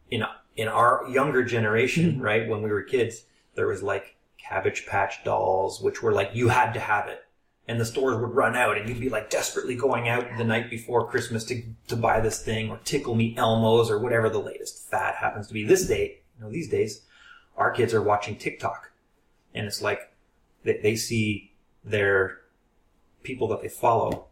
in 0.09 0.23
in 0.55 0.67
our 0.67 1.05
younger 1.09 1.43
generation, 1.43 2.19
right, 2.21 2.47
when 2.47 2.61
we 2.61 2.69
were 2.69 2.83
kids, 2.83 3.23
there 3.55 3.67
was 3.67 3.81
like 3.81 4.15
Cabbage 4.37 4.85
Patch 4.85 5.23
dolls, 5.23 5.81
which 5.81 6.03
were 6.03 6.11
like 6.11 6.31
you 6.33 6.49
had 6.49 6.73
to 6.73 6.79
have 6.79 7.07
it, 7.07 7.23
and 7.71 7.79
the 7.79 7.85
stores 7.85 8.17
would 8.17 8.35
run 8.35 8.57
out, 8.57 8.77
and 8.77 8.89
you'd 8.89 8.99
be 8.99 9.07
like 9.07 9.29
desperately 9.29 9.75
going 9.75 10.09
out 10.09 10.25
the 10.37 10.43
night 10.43 10.69
before 10.69 11.07
Christmas 11.07 11.45
to 11.45 11.63
to 11.87 11.95
buy 11.95 12.19
this 12.19 12.43
thing, 12.43 12.69
or 12.69 12.77
Tickle 12.83 13.15
Me 13.15 13.33
Elmos, 13.35 13.89
or 13.89 13.97
whatever 13.97 14.29
the 14.29 14.39
latest 14.39 14.89
fad 14.91 15.15
happens 15.15 15.47
to 15.47 15.53
be. 15.53 15.63
This 15.63 15.87
day, 15.87 16.19
you 16.35 16.43
know, 16.43 16.51
these 16.51 16.69
days, 16.69 17.03
our 17.55 17.71
kids 17.71 17.93
are 17.93 18.01
watching 18.01 18.35
TikTok, 18.35 18.91
and 19.55 19.65
it's 19.65 19.81
like 19.81 20.11
they, 20.65 20.79
they 20.83 20.95
see 20.97 21.53
their 21.81 22.41
people 23.23 23.47
that 23.47 23.61
they 23.61 23.69
follow, 23.69 24.27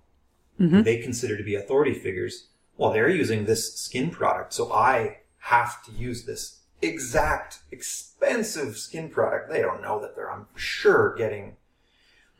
who 0.57 0.83
they 0.83 0.97
consider 0.97 1.37
to 1.37 1.43
be 1.43 1.55
authority 1.55 1.93
figures, 1.93 2.49
well, 2.75 2.91
they're 2.91 3.09
using 3.09 3.45
this 3.45 3.73
skin 3.75 4.09
product, 4.09 4.51
so 4.51 4.73
I 4.73 5.19
have 5.37 5.81
to 5.85 5.93
use 5.93 6.25
this 6.25 6.59
exact 6.81 7.59
expensive 7.71 8.75
skin 8.75 9.09
product. 9.09 9.49
They 9.49 9.61
don't 9.61 9.81
know 9.81 10.01
that 10.01 10.17
they're, 10.17 10.29
I'm 10.29 10.47
sure, 10.55 11.15
getting, 11.15 11.55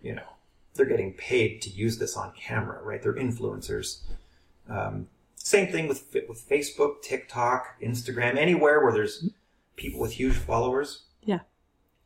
you 0.02 0.16
know, 0.16 0.28
they're 0.76 0.86
getting 0.86 1.14
paid 1.14 1.62
to 1.64 1.70
use 1.70 1.98
this 1.98 2.16
on 2.16 2.32
camera, 2.34 2.82
right? 2.84 3.02
They're 3.02 3.14
influencers. 3.14 4.02
Um, 4.70 5.08
same 5.36 5.72
thing 5.72 5.88
with 5.88 6.14
with 6.28 6.48
Facebook, 6.48 7.02
TikTok, 7.02 7.82
Instagram, 7.82 8.38
anywhere 8.38 8.84
where 8.84 8.94
there's 8.94 9.30
people 9.76 10.00
with 10.00 10.14
huge 10.14 10.36
followers. 10.36 11.04
Yeah. 11.24 11.40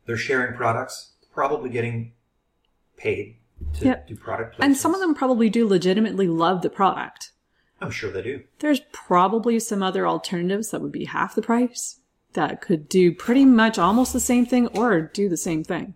They're 0.06 0.18
sharing 0.18 0.56
products, 0.56 1.14
probably 1.34 1.70
getting 1.70 2.14
paid 2.98 3.38
to 3.80 3.86
Yep. 3.86 4.08
do 4.08 4.16
product 4.16 4.56
placements. 4.58 4.66
And 4.66 4.78
some 4.78 4.94
of 4.94 5.00
them 5.02 5.16
probably 5.16 5.50
do 5.50 5.68
legitimately 5.68 6.28
love 6.28 6.62
the 6.62 6.70
product. 6.70 7.32
I'm 7.82 7.92
sure 7.92 8.12
they 8.12 8.22
do. 8.22 8.44
There's 8.60 8.82
probably 8.92 9.60
some 9.60 9.84
other 9.84 10.08
alternatives 10.08 10.72
that 10.72 10.82
would 10.82 10.92
be 10.92 11.06
half 11.06 11.36
the 11.36 11.42
price 11.42 12.00
that 12.34 12.62
could 12.62 12.88
do 12.88 13.14
pretty 13.14 13.46
much 13.46 13.78
almost 13.78 14.14
the 14.14 14.20
same 14.20 14.46
thing 14.46 14.68
or 14.68 15.02
do 15.02 15.28
the 15.30 15.38
same 15.38 15.64
thing 15.64 15.96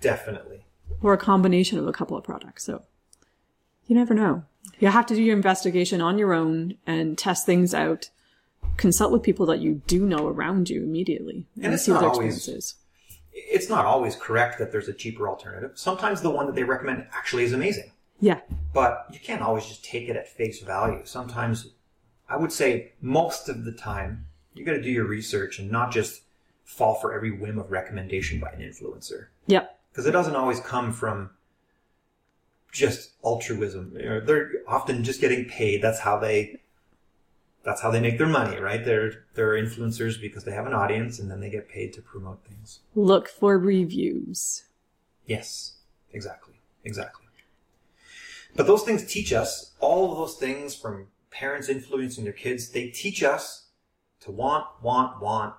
Definitely. 0.00 0.64
Or 1.02 1.12
a 1.12 1.18
combination 1.18 1.78
of 1.78 1.86
a 1.86 1.92
couple 1.92 2.16
of 2.16 2.24
products. 2.24 2.64
So 2.64 2.82
you 3.86 3.94
never 3.96 4.14
know. 4.14 4.44
You 4.78 4.88
have 4.88 5.06
to 5.06 5.14
do 5.14 5.22
your 5.22 5.36
investigation 5.36 6.00
on 6.00 6.18
your 6.18 6.32
own 6.32 6.74
and 6.86 7.16
test 7.18 7.46
things 7.46 7.74
out. 7.74 8.10
Consult 8.76 9.12
with 9.12 9.22
people 9.22 9.46
that 9.46 9.58
you 9.60 9.82
do 9.86 10.06
know 10.06 10.26
around 10.28 10.70
you 10.70 10.82
immediately 10.82 11.46
and, 11.62 11.72
it's 11.74 11.84
see 11.84 11.92
what 11.92 12.00
their 12.00 12.10
always- 12.10 12.36
experience 12.36 12.64
is. 12.64 12.74
It's 13.32 13.68
not 13.68 13.84
always 13.86 14.16
correct 14.16 14.58
that 14.58 14.72
there's 14.72 14.88
a 14.88 14.92
cheaper 14.92 15.28
alternative. 15.28 15.72
Sometimes 15.74 16.20
the 16.20 16.30
one 16.30 16.46
that 16.46 16.54
they 16.54 16.64
recommend 16.64 17.06
actually 17.12 17.44
is 17.44 17.52
amazing, 17.52 17.92
Yeah. 18.20 18.40
but 18.74 19.06
you 19.12 19.20
can't 19.20 19.40
always 19.40 19.66
just 19.66 19.84
take 19.84 20.08
it 20.08 20.16
at 20.16 20.28
face 20.28 20.60
value. 20.60 21.00
Sometimes, 21.04 21.70
I 22.28 22.36
would 22.36 22.52
say 22.52 22.92
most 23.00 23.48
of 23.48 23.64
the 23.64 23.72
time, 23.72 24.26
you 24.52 24.64
got 24.64 24.72
to 24.72 24.82
do 24.82 24.90
your 24.90 25.06
research 25.06 25.58
and 25.58 25.70
not 25.70 25.90
just 25.92 26.22
fall 26.64 26.94
for 26.96 27.12
every 27.14 27.30
whim 27.30 27.58
of 27.58 27.70
recommendation 27.70 28.40
by 28.40 28.50
an 28.50 28.60
influencer. 28.60 29.26
Yep. 29.46 29.78
Because 29.90 30.06
it 30.06 30.12
doesn't 30.12 30.36
always 30.36 30.60
come 30.60 30.92
from 30.92 31.30
just 32.72 33.12
altruism. 33.24 33.96
You 33.98 34.08
know, 34.08 34.20
They're 34.20 34.50
often 34.66 35.04
just 35.04 35.20
getting 35.20 35.44
paid. 35.46 35.82
That's 35.82 36.00
how 36.00 36.18
they. 36.18 36.60
That's 37.62 37.82
how 37.82 37.90
they 37.90 38.00
make 38.00 38.16
their 38.16 38.26
money, 38.26 38.58
right? 38.58 38.82
They're 38.82 39.24
they're 39.34 39.52
influencers 39.52 40.18
because 40.18 40.44
they 40.44 40.52
have 40.52 40.66
an 40.66 40.72
audience, 40.72 41.18
and 41.18 41.30
then 41.30 41.40
they 41.40 41.50
get 41.50 41.68
paid 41.68 41.92
to 41.94 42.02
promote 42.02 42.42
things. 42.46 42.80
Look 42.94 43.28
for 43.28 43.58
reviews. 43.58 44.64
Yes, 45.26 45.74
exactly, 46.12 46.54
exactly. 46.84 47.26
But 48.56 48.66
those 48.66 48.82
things 48.82 49.04
teach 49.04 49.32
us 49.32 49.72
all 49.78 50.10
of 50.10 50.18
those 50.18 50.36
things 50.36 50.74
from 50.74 51.08
parents 51.30 51.68
influencing 51.68 52.24
their 52.24 52.32
kids. 52.32 52.70
They 52.70 52.88
teach 52.88 53.22
us 53.22 53.66
to 54.20 54.30
want, 54.30 54.66
want, 54.82 55.20
want, 55.22 55.54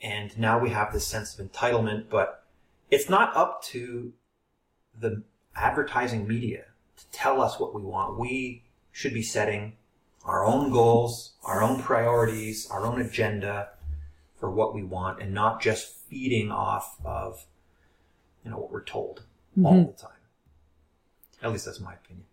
and 0.00 0.38
now 0.38 0.58
we 0.58 0.70
have 0.70 0.92
this 0.92 1.06
sense 1.06 1.38
of 1.38 1.50
entitlement. 1.50 2.08
But 2.08 2.43
it's 2.94 3.08
not 3.08 3.36
up 3.36 3.60
to 3.64 4.12
the 4.98 5.24
advertising 5.56 6.28
media 6.28 6.64
to 6.96 7.04
tell 7.10 7.42
us 7.42 7.58
what 7.58 7.74
we 7.74 7.82
want. 7.82 8.20
We 8.20 8.62
should 8.92 9.12
be 9.12 9.22
setting 9.22 9.72
our 10.24 10.44
own 10.46 10.70
goals, 10.70 11.32
our 11.42 11.60
own 11.60 11.82
priorities, 11.82 12.68
our 12.70 12.86
own 12.86 13.00
agenda 13.00 13.70
for 14.36 14.48
what 14.48 14.74
we 14.74 14.84
want, 14.84 15.20
and 15.20 15.34
not 15.34 15.60
just 15.60 15.92
feeding 16.08 16.52
off 16.52 16.96
of 17.04 17.44
you 18.44 18.50
know 18.50 18.58
what 18.58 18.70
we're 18.70 18.84
told 18.84 19.24
all 19.64 19.72
mm-hmm. 19.72 19.90
the 19.90 19.96
time. 19.96 20.10
At 21.42 21.50
least 21.50 21.64
that's 21.64 21.80
my 21.80 21.94
opinion. 21.94 22.26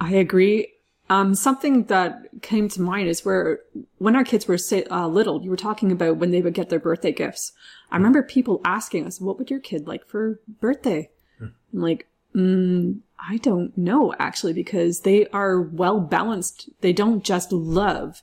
I 0.00 0.14
agree. 0.14 0.72
Um, 1.08 1.34
something 1.34 1.84
that 1.84 2.28
came 2.42 2.68
to 2.70 2.82
mind 2.82 3.08
is 3.08 3.24
where 3.24 3.60
when 3.98 4.16
our 4.16 4.24
kids 4.24 4.48
were 4.48 4.58
say, 4.58 4.84
uh, 4.84 5.06
little, 5.06 5.42
you 5.42 5.50
were 5.50 5.56
talking 5.56 5.92
about 5.92 6.16
when 6.16 6.32
they 6.32 6.42
would 6.42 6.54
get 6.54 6.68
their 6.68 6.80
birthday 6.80 7.12
gifts. 7.12 7.52
I 7.92 7.96
remember 7.96 8.22
people 8.22 8.60
asking 8.64 9.06
us, 9.06 9.20
"What 9.20 9.38
would 9.38 9.50
your 9.50 9.60
kid 9.60 9.86
like 9.86 10.04
for 10.06 10.40
birthday?" 10.60 11.10
I'm 11.40 11.80
like, 11.80 12.08
mm, 12.34 13.00
I 13.18 13.36
don't 13.36 13.76
know 13.78 14.14
actually, 14.18 14.52
because 14.52 15.00
they 15.00 15.26
are 15.28 15.60
well 15.60 16.00
balanced. 16.00 16.70
They 16.80 16.92
don't 16.92 17.22
just 17.22 17.52
love 17.52 18.22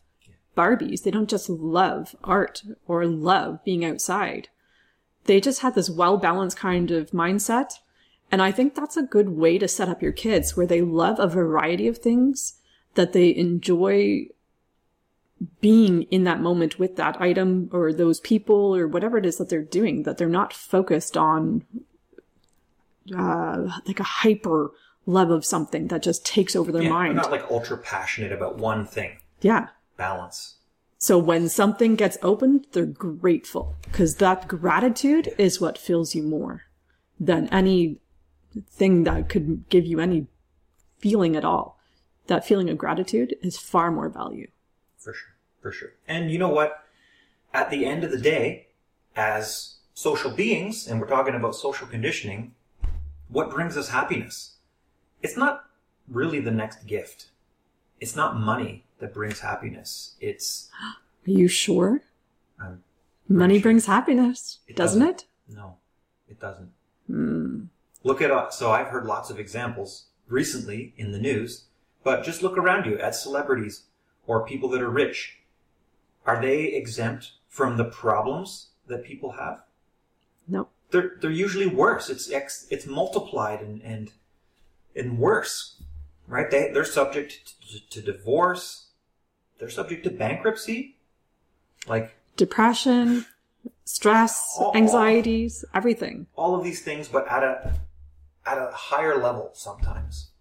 Barbies. 0.56 1.04
They 1.04 1.12
don't 1.12 1.30
just 1.30 1.50
love 1.50 2.16
art 2.24 2.64
or 2.88 3.06
love 3.06 3.64
being 3.64 3.84
outside. 3.84 4.50
They 5.26 5.40
just 5.40 5.62
had 5.62 5.76
this 5.76 5.90
well 5.90 6.18
balanced 6.18 6.58
kind 6.58 6.92
of 6.92 7.12
mindset. 7.12 7.74
And 8.32 8.42
I 8.42 8.52
think 8.52 8.76
that's 8.76 8.98
a 8.98 9.04
good 9.04 9.30
way 9.30 9.58
to 9.58 9.68
set 9.68 9.90
up 9.90 10.02
your 10.02 10.12
kids 10.12 10.58
where 10.58 10.66
they 10.66 10.82
love 10.82 11.20
a 11.20 11.28
variety 11.28 11.88
of 11.88 11.98
things 12.00 12.60
that 12.96 13.14
they 13.14 13.36
enjoy 13.36 14.28
being 15.60 16.04
in 16.04 16.24
that 16.24 16.40
moment 16.40 16.80
with 16.80 16.96
that 16.96 17.20
item 17.20 17.70
or 17.74 17.92
those 17.92 18.20
people 18.20 18.76
or 18.76 18.88
whatever 18.88 19.18
it 19.18 19.26
is 19.26 19.38
that 19.38 19.50
they're 19.50 19.62
doing, 19.62 20.04
that 20.04 20.18
they're 20.18 20.30
not 20.30 20.54
focused 20.54 21.18
on 21.18 21.66
uh, 23.18 23.68
like 23.86 24.00
a 24.00 24.04
hyper 24.04 24.72
love 25.06 25.30
of 25.30 25.44
something 25.44 25.88
that 25.90 26.02
just 26.02 26.26
takes 26.26 26.56
over 26.56 26.72
their 26.72 26.84
Yeah, 26.84 26.90
mind. 26.90 27.16
Not 27.16 27.32
like 27.32 27.50
ultra 27.52 27.78
passionate 27.78 28.32
about 28.32 28.58
one 28.58 28.86
thing. 28.86 29.18
yeah. 29.42 29.68
Balance. 29.98 30.56
So 30.98 31.18
when 31.20 31.50
something 31.50 31.96
gets 31.96 32.18
opened, 32.24 32.66
they're 32.72 32.86
grateful 32.86 33.76
because 33.84 34.16
that 34.16 34.48
gratitude 34.48 35.34
is 35.38 35.60
what 35.62 35.78
fills 35.78 36.16
you 36.16 36.24
more 36.24 36.64
than 37.20 37.48
any 37.50 37.98
thing 38.72 39.04
that 39.04 39.28
could 39.30 39.68
give 39.70 39.86
you 39.86 40.00
any 40.00 40.28
feeling 40.98 41.36
at 41.36 41.44
all. 41.46 41.78
That 42.28 42.46
feeling 42.46 42.70
of 42.70 42.78
gratitude 42.78 43.36
is 43.42 43.58
far 43.58 43.92
more 43.92 44.10
value. 44.10 44.48
For 44.98 45.14
sure. 45.14 45.36
For 45.62 45.72
sure. 45.72 45.94
And 46.08 46.32
you 46.32 46.38
know 46.38 46.50
what? 46.50 46.84
At 47.54 47.70
the 47.70 47.86
end 47.86 48.04
of 48.04 48.12
the 48.12 48.18
day, 48.18 48.68
as 49.16 49.76
social 49.94 50.32
beings, 50.32 50.88
and 50.88 51.00
we're 51.00 51.08
talking 51.08 51.36
about 51.36 51.56
social 51.56 51.88
conditioning, 51.88 52.56
what 53.30 53.50
brings 53.52 53.78
us 53.78 53.90
happiness? 53.90 54.54
It's 55.22 55.38
not 55.38 55.66
really 56.08 56.40
the 56.40 56.52
next 56.52 56.86
gift. 56.88 57.28
It's 58.00 58.16
not 58.16 58.36
money 58.40 58.86
that 59.00 59.14
brings 59.14 59.40
happiness. 59.42 60.16
It's, 60.20 60.70
Are 61.28 61.32
you 61.32 61.48
sure? 61.48 62.02
um, 62.60 62.84
Money 63.30 63.56
sure. 63.56 63.64
brings 63.64 63.86
happiness, 63.86 64.60
It 64.68 64.76
doesn't, 64.76 65.00
doesn't. 65.00 65.22
it? 65.50 65.56
no, 65.56 65.78
it 66.30 66.40
doesn't. 66.40 66.72
Hmm. 67.08 67.64
Look 68.04 68.22
at, 68.22 68.54
so 68.54 68.72
I've 68.72 68.88
heard 68.88 69.06
lots 69.06 69.30
of 69.30 69.40
examples 69.40 70.08
recently 70.28 70.94
in 70.98 71.12
the 71.14 71.20
news, 71.20 71.66
but 72.04 72.24
just 72.24 72.42
look 72.44 72.58
around 72.58 72.86
you 72.86 72.98
at 73.00 73.16
celebrities 73.16 73.84
or 74.28 74.46
people 74.46 74.70
that 74.70 74.82
are 74.82 74.90
rich. 74.90 75.40
Are 76.26 76.42
they 76.42 76.66
exempt 76.66 77.34
from 77.50 77.78
the 77.78 77.84
problems 77.86 78.68
that 78.88 79.04
people 79.04 79.32
have? 79.34 79.62
No. 80.48 80.68
They're, 80.92 81.14
they're 81.22 81.32
usually 81.32 81.68
worse. 81.68 82.10
It's 82.10 82.32
ex, 82.32 82.68
it's 82.70 82.86
multiplied 82.86 83.62
and, 83.62 83.82
and, 83.82 84.12
and 84.96 85.18
worse, 85.18 85.82
right? 86.28 86.50
They, 86.50 86.72
they're 86.72 86.86
subject 86.86 87.54
to, 87.72 87.90
to 87.90 88.02
divorce. 88.02 88.88
They're 89.60 89.70
subject 89.70 90.04
to 90.06 90.10
bankruptcy. 90.12 90.98
Like, 91.88 92.16
Depression, 92.38 93.26
stress, 93.86 94.56
All- 94.60 94.76
anxieties, 94.76 95.64
everything. 95.74 96.28
all 96.36 96.56
of 96.56 96.64
these 96.64 96.82
things, 96.82 97.08
but 97.08 97.28
at 97.28 97.44
a 97.44 97.74
at 98.46 98.58
a 98.58 98.72
higher 98.74 99.18
level 99.22 99.52
sometimes 99.54 100.32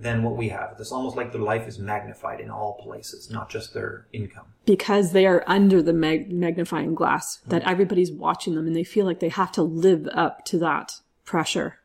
than 0.00 0.22
what 0.22 0.36
we 0.36 0.48
have. 0.48 0.76
It's 0.78 0.92
almost 0.92 1.16
like 1.16 1.30
their 1.30 1.42
life 1.42 1.68
is 1.68 1.78
magnified 1.78 2.40
in 2.40 2.50
all 2.50 2.80
places, 2.82 3.30
not 3.30 3.50
just 3.50 3.74
their 3.74 4.06
income. 4.12 4.46
Because 4.64 5.12
they 5.12 5.26
are 5.26 5.44
under 5.46 5.82
the 5.82 5.92
mag- 5.92 6.32
magnifying 6.32 6.94
glass, 6.94 7.40
that 7.48 7.62
everybody's 7.62 8.10
watching 8.10 8.54
them 8.54 8.66
and 8.66 8.74
they 8.74 8.84
feel 8.84 9.04
like 9.04 9.20
they 9.20 9.28
have 9.28 9.52
to 9.52 9.62
live 9.62 10.08
up 10.12 10.44
to 10.46 10.58
that 10.58 10.92
pressure. 11.24 11.80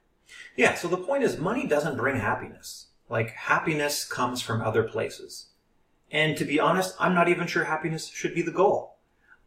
Yeah, 0.55 0.75
so 0.75 0.87
the 0.87 0.97
point 0.97 1.23
is 1.23 1.37
money 1.37 1.67
doesn't 1.67 1.97
bring 1.97 2.15
happiness. 2.15 2.87
Like 3.09 3.31
happiness 3.31 4.05
comes 4.05 4.41
from 4.41 4.61
other 4.61 4.83
places. 4.83 5.47
And 6.09 6.37
to 6.37 6.45
be 6.45 6.59
honest, 6.59 6.95
I'm 6.99 7.13
not 7.13 7.27
even 7.27 7.47
sure 7.47 7.65
happiness 7.65 8.07
should 8.07 8.33
be 8.33 8.41
the 8.41 8.51
goal. 8.51 8.95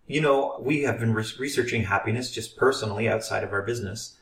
You 0.06 0.20
know, 0.20 0.60
we 0.60 0.82
have 0.82 1.00
been 1.00 1.14
re- 1.14 1.24
researching 1.38 1.84
happiness 1.84 2.30
just 2.30 2.56
personally 2.56 3.08
outside 3.08 3.44
of 3.44 3.52
our 3.52 3.62
business. 3.62 4.16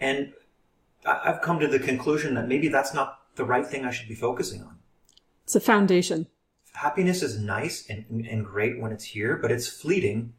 And 0.00 0.32
I've 1.06 1.40
come 1.42 1.60
to 1.60 1.68
the 1.68 1.78
conclusion 1.78 2.34
that 2.34 2.48
maybe 2.48 2.68
that's 2.68 2.92
not 2.92 3.20
the 3.38 3.44
right 3.44 3.66
thing 3.66 3.84
I 3.86 3.90
should 3.90 4.08
be 4.08 4.14
focusing 4.14 4.60
on. 4.62 4.76
It's 5.44 5.56
a 5.56 5.60
foundation. 5.60 6.26
happiness 6.74 7.22
is 7.22 7.40
nice 7.40 7.88
and, 7.90 8.04
and 8.26 8.44
great 8.44 8.78
when 8.80 8.92
it's 8.92 9.04
here, 9.16 9.36
but 9.42 9.50
it's 9.50 9.66
fleeting. 9.66 10.32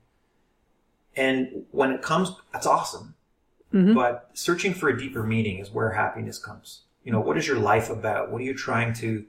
And 1.16 1.66
when 1.72 1.92
it 1.92 2.02
comes, 2.02 2.32
that's 2.54 2.66
awesome. 2.68 3.16
Mhm. 3.74 3.94
But 3.94 4.30
searching 4.34 4.74
for 4.74 4.88
a 4.90 4.98
deeper 4.98 5.24
meaning 5.24 5.58
is 5.60 5.70
where 5.72 5.92
happiness 5.92 6.38
comes. 6.40 6.84
You 7.04 7.12
know, 7.12 7.20
what 7.20 7.38
is 7.38 7.46
your 7.48 7.58
life 7.60 7.90
about? 7.90 8.32
What 8.32 8.40
are 8.42 8.46
you 8.46 8.54
trying 8.54 8.94
to 8.96 9.26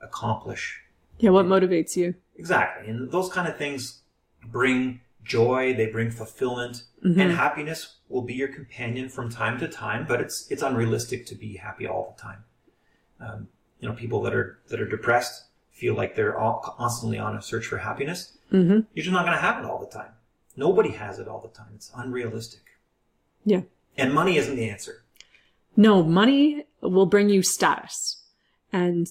accomplish? 0.00 0.80
Yeah, 1.18 1.30
what 1.30 1.46
motivates 1.46 1.96
you? 1.96 2.14
Exactly. 2.36 2.88
And 2.90 3.10
those 3.10 3.28
kind 3.30 3.46
of 3.48 3.56
things 3.58 4.00
bring 4.46 5.00
joy, 5.24 5.74
they 5.74 5.86
bring 5.86 6.10
fulfillment, 6.10 6.84
Mm-hmm. 7.04 7.18
and 7.20 7.32
happiness 7.32 7.96
will 8.10 8.20
be 8.22 8.34
your 8.34 8.48
companion 8.48 9.08
from 9.08 9.30
time 9.30 9.58
to 9.60 9.66
time, 9.68 10.04
but 10.06 10.20
it's 10.20 10.46
it's 10.50 10.62
unrealistic 10.62 11.24
to 11.26 11.34
be 11.34 11.56
happy 11.56 11.86
all 11.86 12.14
the 12.14 12.22
time. 12.22 12.44
Um, 13.20 13.48
you 13.80 13.88
know, 13.88 13.94
people 13.94 14.22
that 14.22 14.34
are 14.34 14.58
that 14.68 14.80
are 14.80 14.88
depressed 14.88 15.44
feel 15.72 15.94
like 15.94 16.14
they're 16.14 16.38
all 16.38 16.58
constantly 16.58 17.18
on 17.18 17.36
a 17.36 17.42
search 17.42 17.66
for 17.66 17.78
happiness. 17.78 18.36
Mm-hmm. 18.52 18.80
You're 18.94 19.04
just 19.04 19.12
not 19.12 19.24
going 19.24 19.36
to 19.36 19.42
have 19.42 19.62
it 19.62 19.68
all 19.68 19.78
the 19.78 19.86
time. 19.86 20.12
Nobody 20.56 20.90
has 20.90 21.18
it 21.18 21.28
all 21.28 21.40
the 21.40 21.48
time. 21.48 21.68
It's 21.74 21.90
unrealistic. 21.96 22.62
Yeah. 23.44 23.62
And 23.96 24.12
money 24.12 24.36
isn't 24.36 24.56
the 24.56 24.68
answer. 24.68 25.04
No, 25.76 26.02
money 26.02 26.64
will 26.82 27.06
bring 27.06 27.30
you 27.30 27.42
status. 27.42 28.22
And 28.72 29.10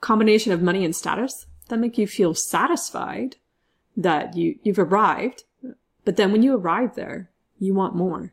combination 0.00 0.52
of 0.52 0.62
money 0.62 0.84
and 0.84 0.94
status 0.94 1.46
that 1.68 1.78
make 1.78 1.98
you 1.98 2.06
feel 2.06 2.34
satisfied 2.34 3.36
that 3.96 4.36
you, 4.36 4.58
you've 4.62 4.78
arrived. 4.78 5.44
But 6.04 6.16
then 6.16 6.32
when 6.32 6.42
you 6.42 6.56
arrive 6.56 6.94
there, 6.94 7.30
you 7.58 7.74
want 7.74 7.94
more. 7.94 8.32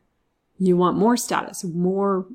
You 0.58 0.76
want 0.76 0.96
more 0.96 1.16
status, 1.16 1.64
more, 1.64 2.26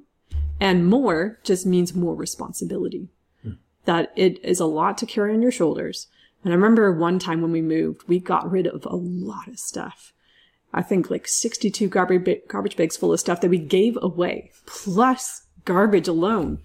and 0.60 0.88
more 0.88 1.39
just 1.43 1.65
means 1.65 1.95
more 1.95 2.15
responsibility. 2.15 3.10
Hmm. 3.43 3.54
That 3.86 4.12
it 4.15 4.43
is 4.43 4.60
a 4.60 4.65
lot 4.65 4.98
to 5.00 5.06
carry 5.06 5.34
on 5.34 5.41
your 5.41 5.52
shoulders. 5.52 6.08
And 6.43 6.54
I 6.54 6.56
remember 6.56 6.91
one 6.93 7.19
time 7.19 7.41
when 7.41 7.52
we 7.52 7.62
moved, 7.62 8.08
we 8.08 8.19
got 8.19 8.50
rid 8.50 8.67
of 8.67 8.86
a 8.86 8.95
lot 8.95 9.48
of 9.48 9.60
stuff. 9.60 10.13
I 10.74 10.82
think 10.82 11.10
like 11.10 11.28
62 11.28 11.88
garbage, 11.88 12.41
garbage 12.48 12.78
bags 12.78 12.95
full 12.95 13.12
of 13.12 13.19
stuff 13.19 13.41
that 13.41 13.50
we 13.50 13.58
gave 13.58 13.98
away, 14.02 14.52
plus 14.65 15.48
garbage 15.65 16.08
alone. 16.08 16.60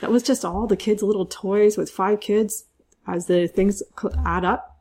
That 0.00 0.12
was 0.12 0.22
just 0.22 0.44
all 0.44 0.66
the 0.66 0.76
kids' 0.76 1.02
little 1.02 1.26
toys 1.26 1.76
with 1.76 1.90
five 1.90 2.20
kids. 2.20 2.64
As 3.06 3.26
the 3.26 3.48
things 3.48 3.82
add 4.24 4.44
up, 4.44 4.77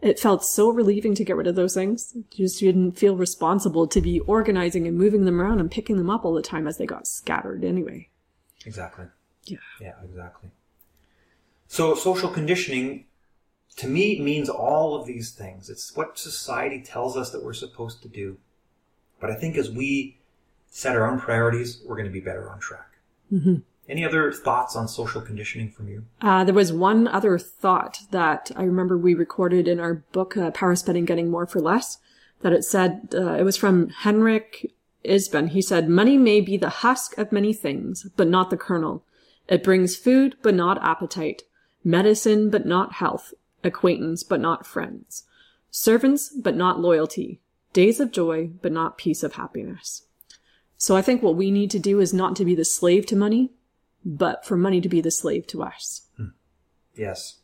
it 0.00 0.20
felt 0.20 0.44
so 0.44 0.70
relieving 0.70 1.14
to 1.14 1.24
get 1.24 1.36
rid 1.36 1.46
of 1.46 1.56
those 1.56 1.74
things. 1.74 2.14
You 2.14 2.46
just 2.46 2.60
didn't 2.60 2.92
feel 2.92 3.16
responsible 3.16 3.86
to 3.88 4.00
be 4.00 4.20
organizing 4.20 4.86
and 4.86 4.96
moving 4.96 5.24
them 5.24 5.40
around 5.40 5.60
and 5.60 5.70
picking 5.70 5.96
them 5.96 6.10
up 6.10 6.24
all 6.24 6.34
the 6.34 6.42
time 6.42 6.66
as 6.66 6.78
they 6.78 6.86
got 6.86 7.06
scattered 7.06 7.64
anyway. 7.64 8.08
Exactly. 8.64 9.06
Yeah. 9.44 9.58
Yeah, 9.80 9.94
exactly. 10.04 10.50
So 11.66 11.94
social 11.94 12.28
conditioning 12.30 13.06
to 13.76 13.86
me 13.86 14.20
means 14.20 14.48
all 14.48 15.00
of 15.00 15.06
these 15.06 15.32
things. 15.32 15.70
It's 15.70 15.96
what 15.96 16.18
society 16.18 16.80
tells 16.82 17.16
us 17.16 17.30
that 17.30 17.44
we're 17.44 17.52
supposed 17.52 18.02
to 18.02 18.08
do. 18.08 18.38
But 19.20 19.30
I 19.30 19.34
think 19.34 19.56
as 19.56 19.70
we 19.70 20.18
set 20.70 20.96
our 20.96 21.10
own 21.10 21.20
priorities, 21.20 21.82
we're 21.84 21.96
going 21.96 22.06
to 22.08 22.12
be 22.12 22.20
better 22.20 22.50
on 22.50 22.60
track. 22.60 22.98
Mm-hmm. 23.32 23.56
Any 23.88 24.04
other 24.04 24.30
thoughts 24.32 24.76
on 24.76 24.86
social 24.86 25.22
conditioning 25.22 25.70
from 25.70 25.88
you? 25.88 26.04
Uh, 26.20 26.44
there 26.44 26.54
was 26.54 26.72
one 26.72 27.08
other 27.08 27.38
thought 27.38 28.00
that 28.10 28.50
I 28.54 28.62
remember 28.64 28.98
we 28.98 29.14
recorded 29.14 29.66
in 29.66 29.80
our 29.80 29.94
book, 30.12 30.36
uh, 30.36 30.50
Power 30.50 30.76
Spending 30.76 31.06
Getting 31.06 31.30
More 31.30 31.46
for 31.46 31.60
Less, 31.60 31.98
that 32.42 32.52
it 32.52 32.64
said, 32.64 33.08
uh, 33.14 33.32
it 33.32 33.44
was 33.44 33.56
from 33.56 33.88
Henrik 33.88 34.72
Isben. 35.04 35.48
He 35.48 35.62
said, 35.62 35.88
money 35.88 36.18
may 36.18 36.40
be 36.42 36.58
the 36.58 36.68
husk 36.68 37.16
of 37.16 37.32
many 37.32 37.54
things, 37.54 38.06
but 38.16 38.28
not 38.28 38.50
the 38.50 38.58
kernel. 38.58 39.04
It 39.48 39.64
brings 39.64 39.96
food, 39.96 40.36
but 40.42 40.54
not 40.54 40.84
appetite, 40.84 41.44
medicine, 41.82 42.50
but 42.50 42.66
not 42.66 42.94
health, 42.94 43.32
acquaintance, 43.64 44.22
but 44.22 44.40
not 44.40 44.66
friends, 44.66 45.24
servants, 45.70 46.28
but 46.28 46.54
not 46.54 46.80
loyalty, 46.80 47.40
days 47.72 48.00
of 48.00 48.12
joy, 48.12 48.50
but 48.60 48.72
not 48.72 48.98
peace 48.98 49.22
of 49.22 49.34
happiness. 49.34 50.02
So 50.76 50.94
I 50.94 51.02
think 51.02 51.22
what 51.22 51.36
we 51.36 51.50
need 51.50 51.70
to 51.70 51.78
do 51.78 51.98
is 52.00 52.12
not 52.12 52.36
to 52.36 52.44
be 52.44 52.54
the 52.54 52.64
slave 52.64 53.06
to 53.06 53.16
money, 53.16 53.50
but 54.08 54.44
for 54.44 54.56
money 54.56 54.80
to 54.80 54.88
be 54.88 55.00
the 55.02 55.10
slave 55.10 55.46
to 55.48 55.62
us. 55.62 56.08
Yes. 56.96 57.38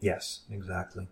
Yes, 0.00 0.40
exactly. 0.50 1.08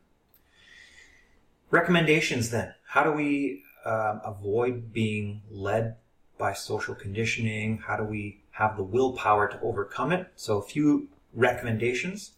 Recommendations 1.71 2.51
then. 2.51 2.75
How 2.87 3.05
do 3.05 3.12
we 3.12 3.62
um, 3.85 4.23
avoid 4.25 4.92
being 4.92 5.42
led 5.51 5.97
by 6.38 6.55
social 6.55 6.94
conditioning? 6.94 7.79
How 7.87 7.97
do 7.97 8.05
we 8.05 8.40
have 8.53 8.77
the 8.79 8.83
willpower 8.83 9.47
to 9.49 9.61
overcome 9.61 10.11
it? 10.12 10.29
So, 10.37 10.59
a 10.59 10.62
few 10.62 11.09
recommendations 11.35 12.33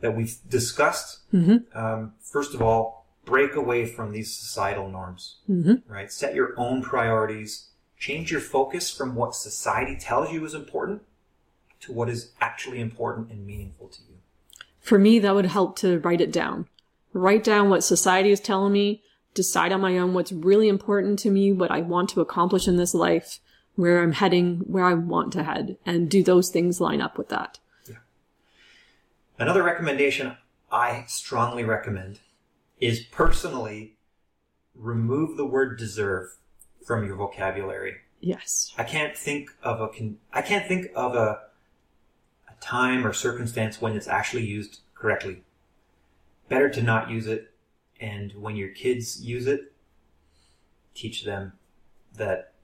that 0.00 0.16
we've 0.16 0.34
discussed. 0.48 1.20
Um, 1.74 2.14
first 2.22 2.54
of 2.54 2.62
all, 2.62 3.06
break 3.26 3.54
away 3.54 3.84
from 3.84 4.12
these 4.12 4.34
societal 4.34 4.88
norms, 4.90 5.36
right? 5.86 6.10
Set 6.10 6.34
your 6.34 6.54
own 6.56 6.80
priorities. 6.82 7.66
Change 7.98 8.30
your 8.30 8.40
focus 8.40 8.90
from 8.90 9.14
what 9.14 9.34
society 9.34 9.96
tells 9.96 10.32
you 10.32 10.44
is 10.44 10.54
important 10.54 11.02
to 11.80 11.92
what 11.92 12.08
is 12.08 12.32
actually 12.40 12.80
important 12.80 13.30
and 13.30 13.46
meaningful 13.46 13.88
to 13.88 14.00
you. 14.08 14.16
For 14.80 14.98
me, 14.98 15.18
that 15.18 15.34
would 15.34 15.46
help 15.46 15.76
to 15.80 15.98
write 15.98 16.20
it 16.20 16.32
down. 16.32 16.66
Write 17.12 17.44
down 17.44 17.70
what 17.70 17.84
society 17.84 18.30
is 18.30 18.40
telling 18.40 18.72
me, 18.72 19.02
decide 19.34 19.72
on 19.72 19.80
my 19.80 19.98
own 19.98 20.14
what's 20.14 20.32
really 20.32 20.68
important 20.68 21.18
to 21.20 21.30
me, 21.30 21.52
what 21.52 21.70
I 21.70 21.80
want 21.80 22.08
to 22.10 22.20
accomplish 22.20 22.68
in 22.68 22.76
this 22.76 22.94
life, 22.94 23.40
where 23.74 24.02
I'm 24.02 24.12
heading, 24.12 24.58
where 24.66 24.84
I 24.84 24.94
want 24.94 25.32
to 25.34 25.44
head, 25.44 25.76
and 25.84 26.10
do 26.10 26.22
those 26.22 26.50
things 26.50 26.80
line 26.80 27.00
up 27.00 27.18
with 27.18 27.28
that? 27.28 27.58
Yeah. 27.88 27.96
Another 29.38 29.62
recommendation 29.62 30.36
I 30.70 31.04
strongly 31.08 31.64
recommend 31.64 32.20
is 32.80 33.00
personally 33.00 33.96
remove 34.74 35.36
the 35.36 35.46
word 35.46 35.78
deserve 35.78 36.36
from 36.88 37.04
your 37.06 37.14
vocabulary. 37.16 37.98
Yes. 38.20 38.72
I 38.78 38.82
can't 38.82 39.16
think 39.16 39.50
of 39.62 39.80
a 39.80 39.88
con- 39.88 40.16
I 40.32 40.42
can't 40.42 40.66
think 40.66 40.86
of 40.96 41.14
a 41.14 41.42
time 42.60 43.06
or 43.06 43.12
circumstance 43.12 43.80
when 43.80 43.94
it's 43.94 44.08
actually 44.08 44.44
used 44.44 44.80
correctly. 44.96 45.44
Better 46.48 46.68
to 46.70 46.82
not 46.82 47.10
use 47.10 47.26
it, 47.28 47.52
and 48.00 48.32
when 48.32 48.56
your 48.56 48.70
kids 48.70 49.22
use 49.22 49.46
it, 49.46 49.72
teach 50.94 51.24
them 51.24 51.52
that 52.16 52.54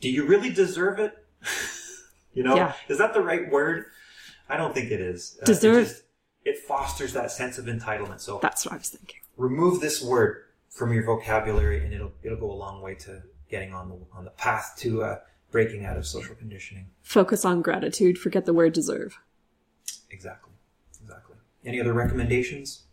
do 0.00 0.10
you 0.10 0.26
really 0.26 0.50
deserve 0.50 0.98
it? 0.98 1.16
you 2.34 2.42
know, 2.42 2.56
Yeah. 2.56 2.72
is 2.88 2.98
that 2.98 3.14
the 3.14 3.22
right 3.22 3.48
word? 3.50 3.86
I 4.48 4.56
don't 4.56 4.74
think 4.74 4.90
it 4.90 5.00
is. 5.00 5.38
Uh, 5.40 5.50
it 5.52 5.60
just- 5.60 6.02
it 6.44 6.58
fosters 6.58 7.12
that 7.12 7.30
sense 7.30 7.58
of 7.58 7.66
entitlement. 7.66 8.20
So 8.20 8.38
That's 8.42 8.64
what 8.64 8.74
I 8.74 8.78
was 8.78 8.88
thinking. 8.90 9.20
remove 9.36 9.80
this 9.80 10.02
word 10.02 10.44
from 10.78 10.92
your 10.92 11.04
vocabulary, 11.04 11.84
and 11.84 11.92
it'll 11.92 12.12
it'll 12.22 12.38
go 12.38 12.50
a 12.50 12.54
long 12.54 12.80
way 12.80 12.94
to 12.94 13.22
getting 13.50 13.74
on 13.74 13.88
the 13.88 13.98
on 14.16 14.24
the 14.24 14.30
path 14.30 14.74
to 14.78 15.02
uh, 15.02 15.18
breaking 15.50 15.84
out 15.84 15.96
of 15.96 16.06
social 16.06 16.34
conditioning. 16.34 16.86
Focus 17.02 17.44
on 17.44 17.60
gratitude. 17.60 18.16
Forget 18.16 18.46
the 18.46 18.54
word 18.54 18.72
deserve. 18.72 19.18
Exactly, 20.10 20.52
exactly. 21.02 21.36
Any 21.64 21.80
other 21.80 21.92
recommendations? 21.92 22.84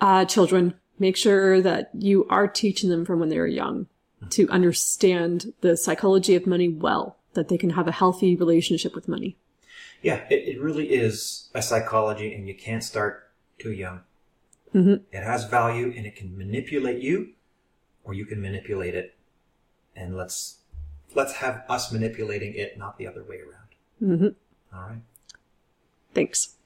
Uh, 0.00 0.24
children, 0.24 0.74
make 0.98 1.16
sure 1.16 1.60
that 1.60 1.90
you 1.94 2.26
are 2.28 2.48
teaching 2.48 2.90
them 2.90 3.04
from 3.04 3.20
when 3.20 3.28
they 3.28 3.38
are 3.38 3.46
young 3.46 3.86
to 4.30 4.48
understand 4.48 5.52
the 5.60 5.76
psychology 5.76 6.34
of 6.34 6.46
money 6.46 6.68
well, 6.68 7.18
that 7.34 7.48
they 7.48 7.58
can 7.58 7.70
have 7.70 7.86
a 7.86 7.92
healthy 7.92 8.34
relationship 8.34 8.94
with 8.94 9.08
money. 9.08 9.36
Yeah, 10.00 10.24
it, 10.30 10.56
it 10.56 10.60
really 10.60 10.86
is 10.86 11.50
a 11.54 11.62
psychology, 11.62 12.34
and 12.34 12.48
you 12.48 12.54
can't 12.54 12.82
start 12.82 13.30
too 13.58 13.72
young. 13.72 14.00
Mhm. 14.74 15.02
It 15.12 15.22
has 15.22 15.44
value, 15.44 15.92
and 15.96 16.06
it 16.06 16.16
can 16.16 16.36
manipulate 16.36 17.02
you, 17.02 17.34
or 18.04 18.14
you 18.14 18.24
can 18.24 18.40
manipulate 18.40 18.94
it. 18.94 19.14
And 19.94 20.16
let's 20.16 20.60
let's 21.14 21.34
have 21.34 21.64
us 21.68 21.92
manipulating 21.92 22.54
it, 22.54 22.78
not 22.78 22.98
the 22.98 23.06
other 23.06 23.22
way 23.22 23.40
around. 23.40 23.70
Mm-hmm. 24.00 24.74
All 24.74 24.88
right. 24.88 25.02
Thanks. 26.14 26.56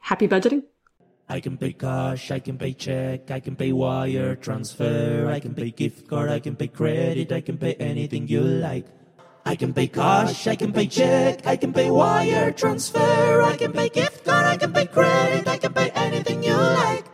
Happy 0.00 0.26
budgeting? 0.26 0.64
I 1.28 1.40
can 1.40 1.56
pay 1.56 1.72
cash, 1.72 2.30
I 2.30 2.40
can 2.40 2.58
pay 2.58 2.74
check, 2.74 3.30
I 3.30 3.40
can 3.40 3.56
pay 3.56 3.72
wire 3.72 4.34
transfer, 4.34 5.30
I 5.30 5.40
can 5.40 5.54
pay 5.54 5.70
gift 5.70 6.08
card, 6.08 6.28
I 6.28 6.40
can 6.40 6.56
pay 6.56 6.68
credit, 6.68 7.32
I 7.32 7.40
can 7.40 7.56
pay 7.56 7.74
anything 7.74 8.28
you 8.28 8.42
like. 8.42 8.84
I 9.44 9.56
can 9.56 9.74
pay 9.74 9.88
cash, 9.88 10.46
I 10.46 10.56
can 10.56 10.72
pay 10.72 10.86
check, 10.86 11.46
I 11.46 11.56
can 11.56 11.72
pay 11.72 11.90
wire 11.90 12.52
transfer, 12.52 13.42
I 13.42 13.56
can 13.56 13.72
pay 13.72 13.88
gift 13.88 14.24
card, 14.24 14.46
I 14.46 14.56
can 14.56 14.72
pay 14.72 14.86
credit, 14.86 15.48
I 15.48 15.58
can 15.58 15.72
pay 15.72 15.90
anything 15.90 16.44
you 16.44 16.54
like. 16.54 17.11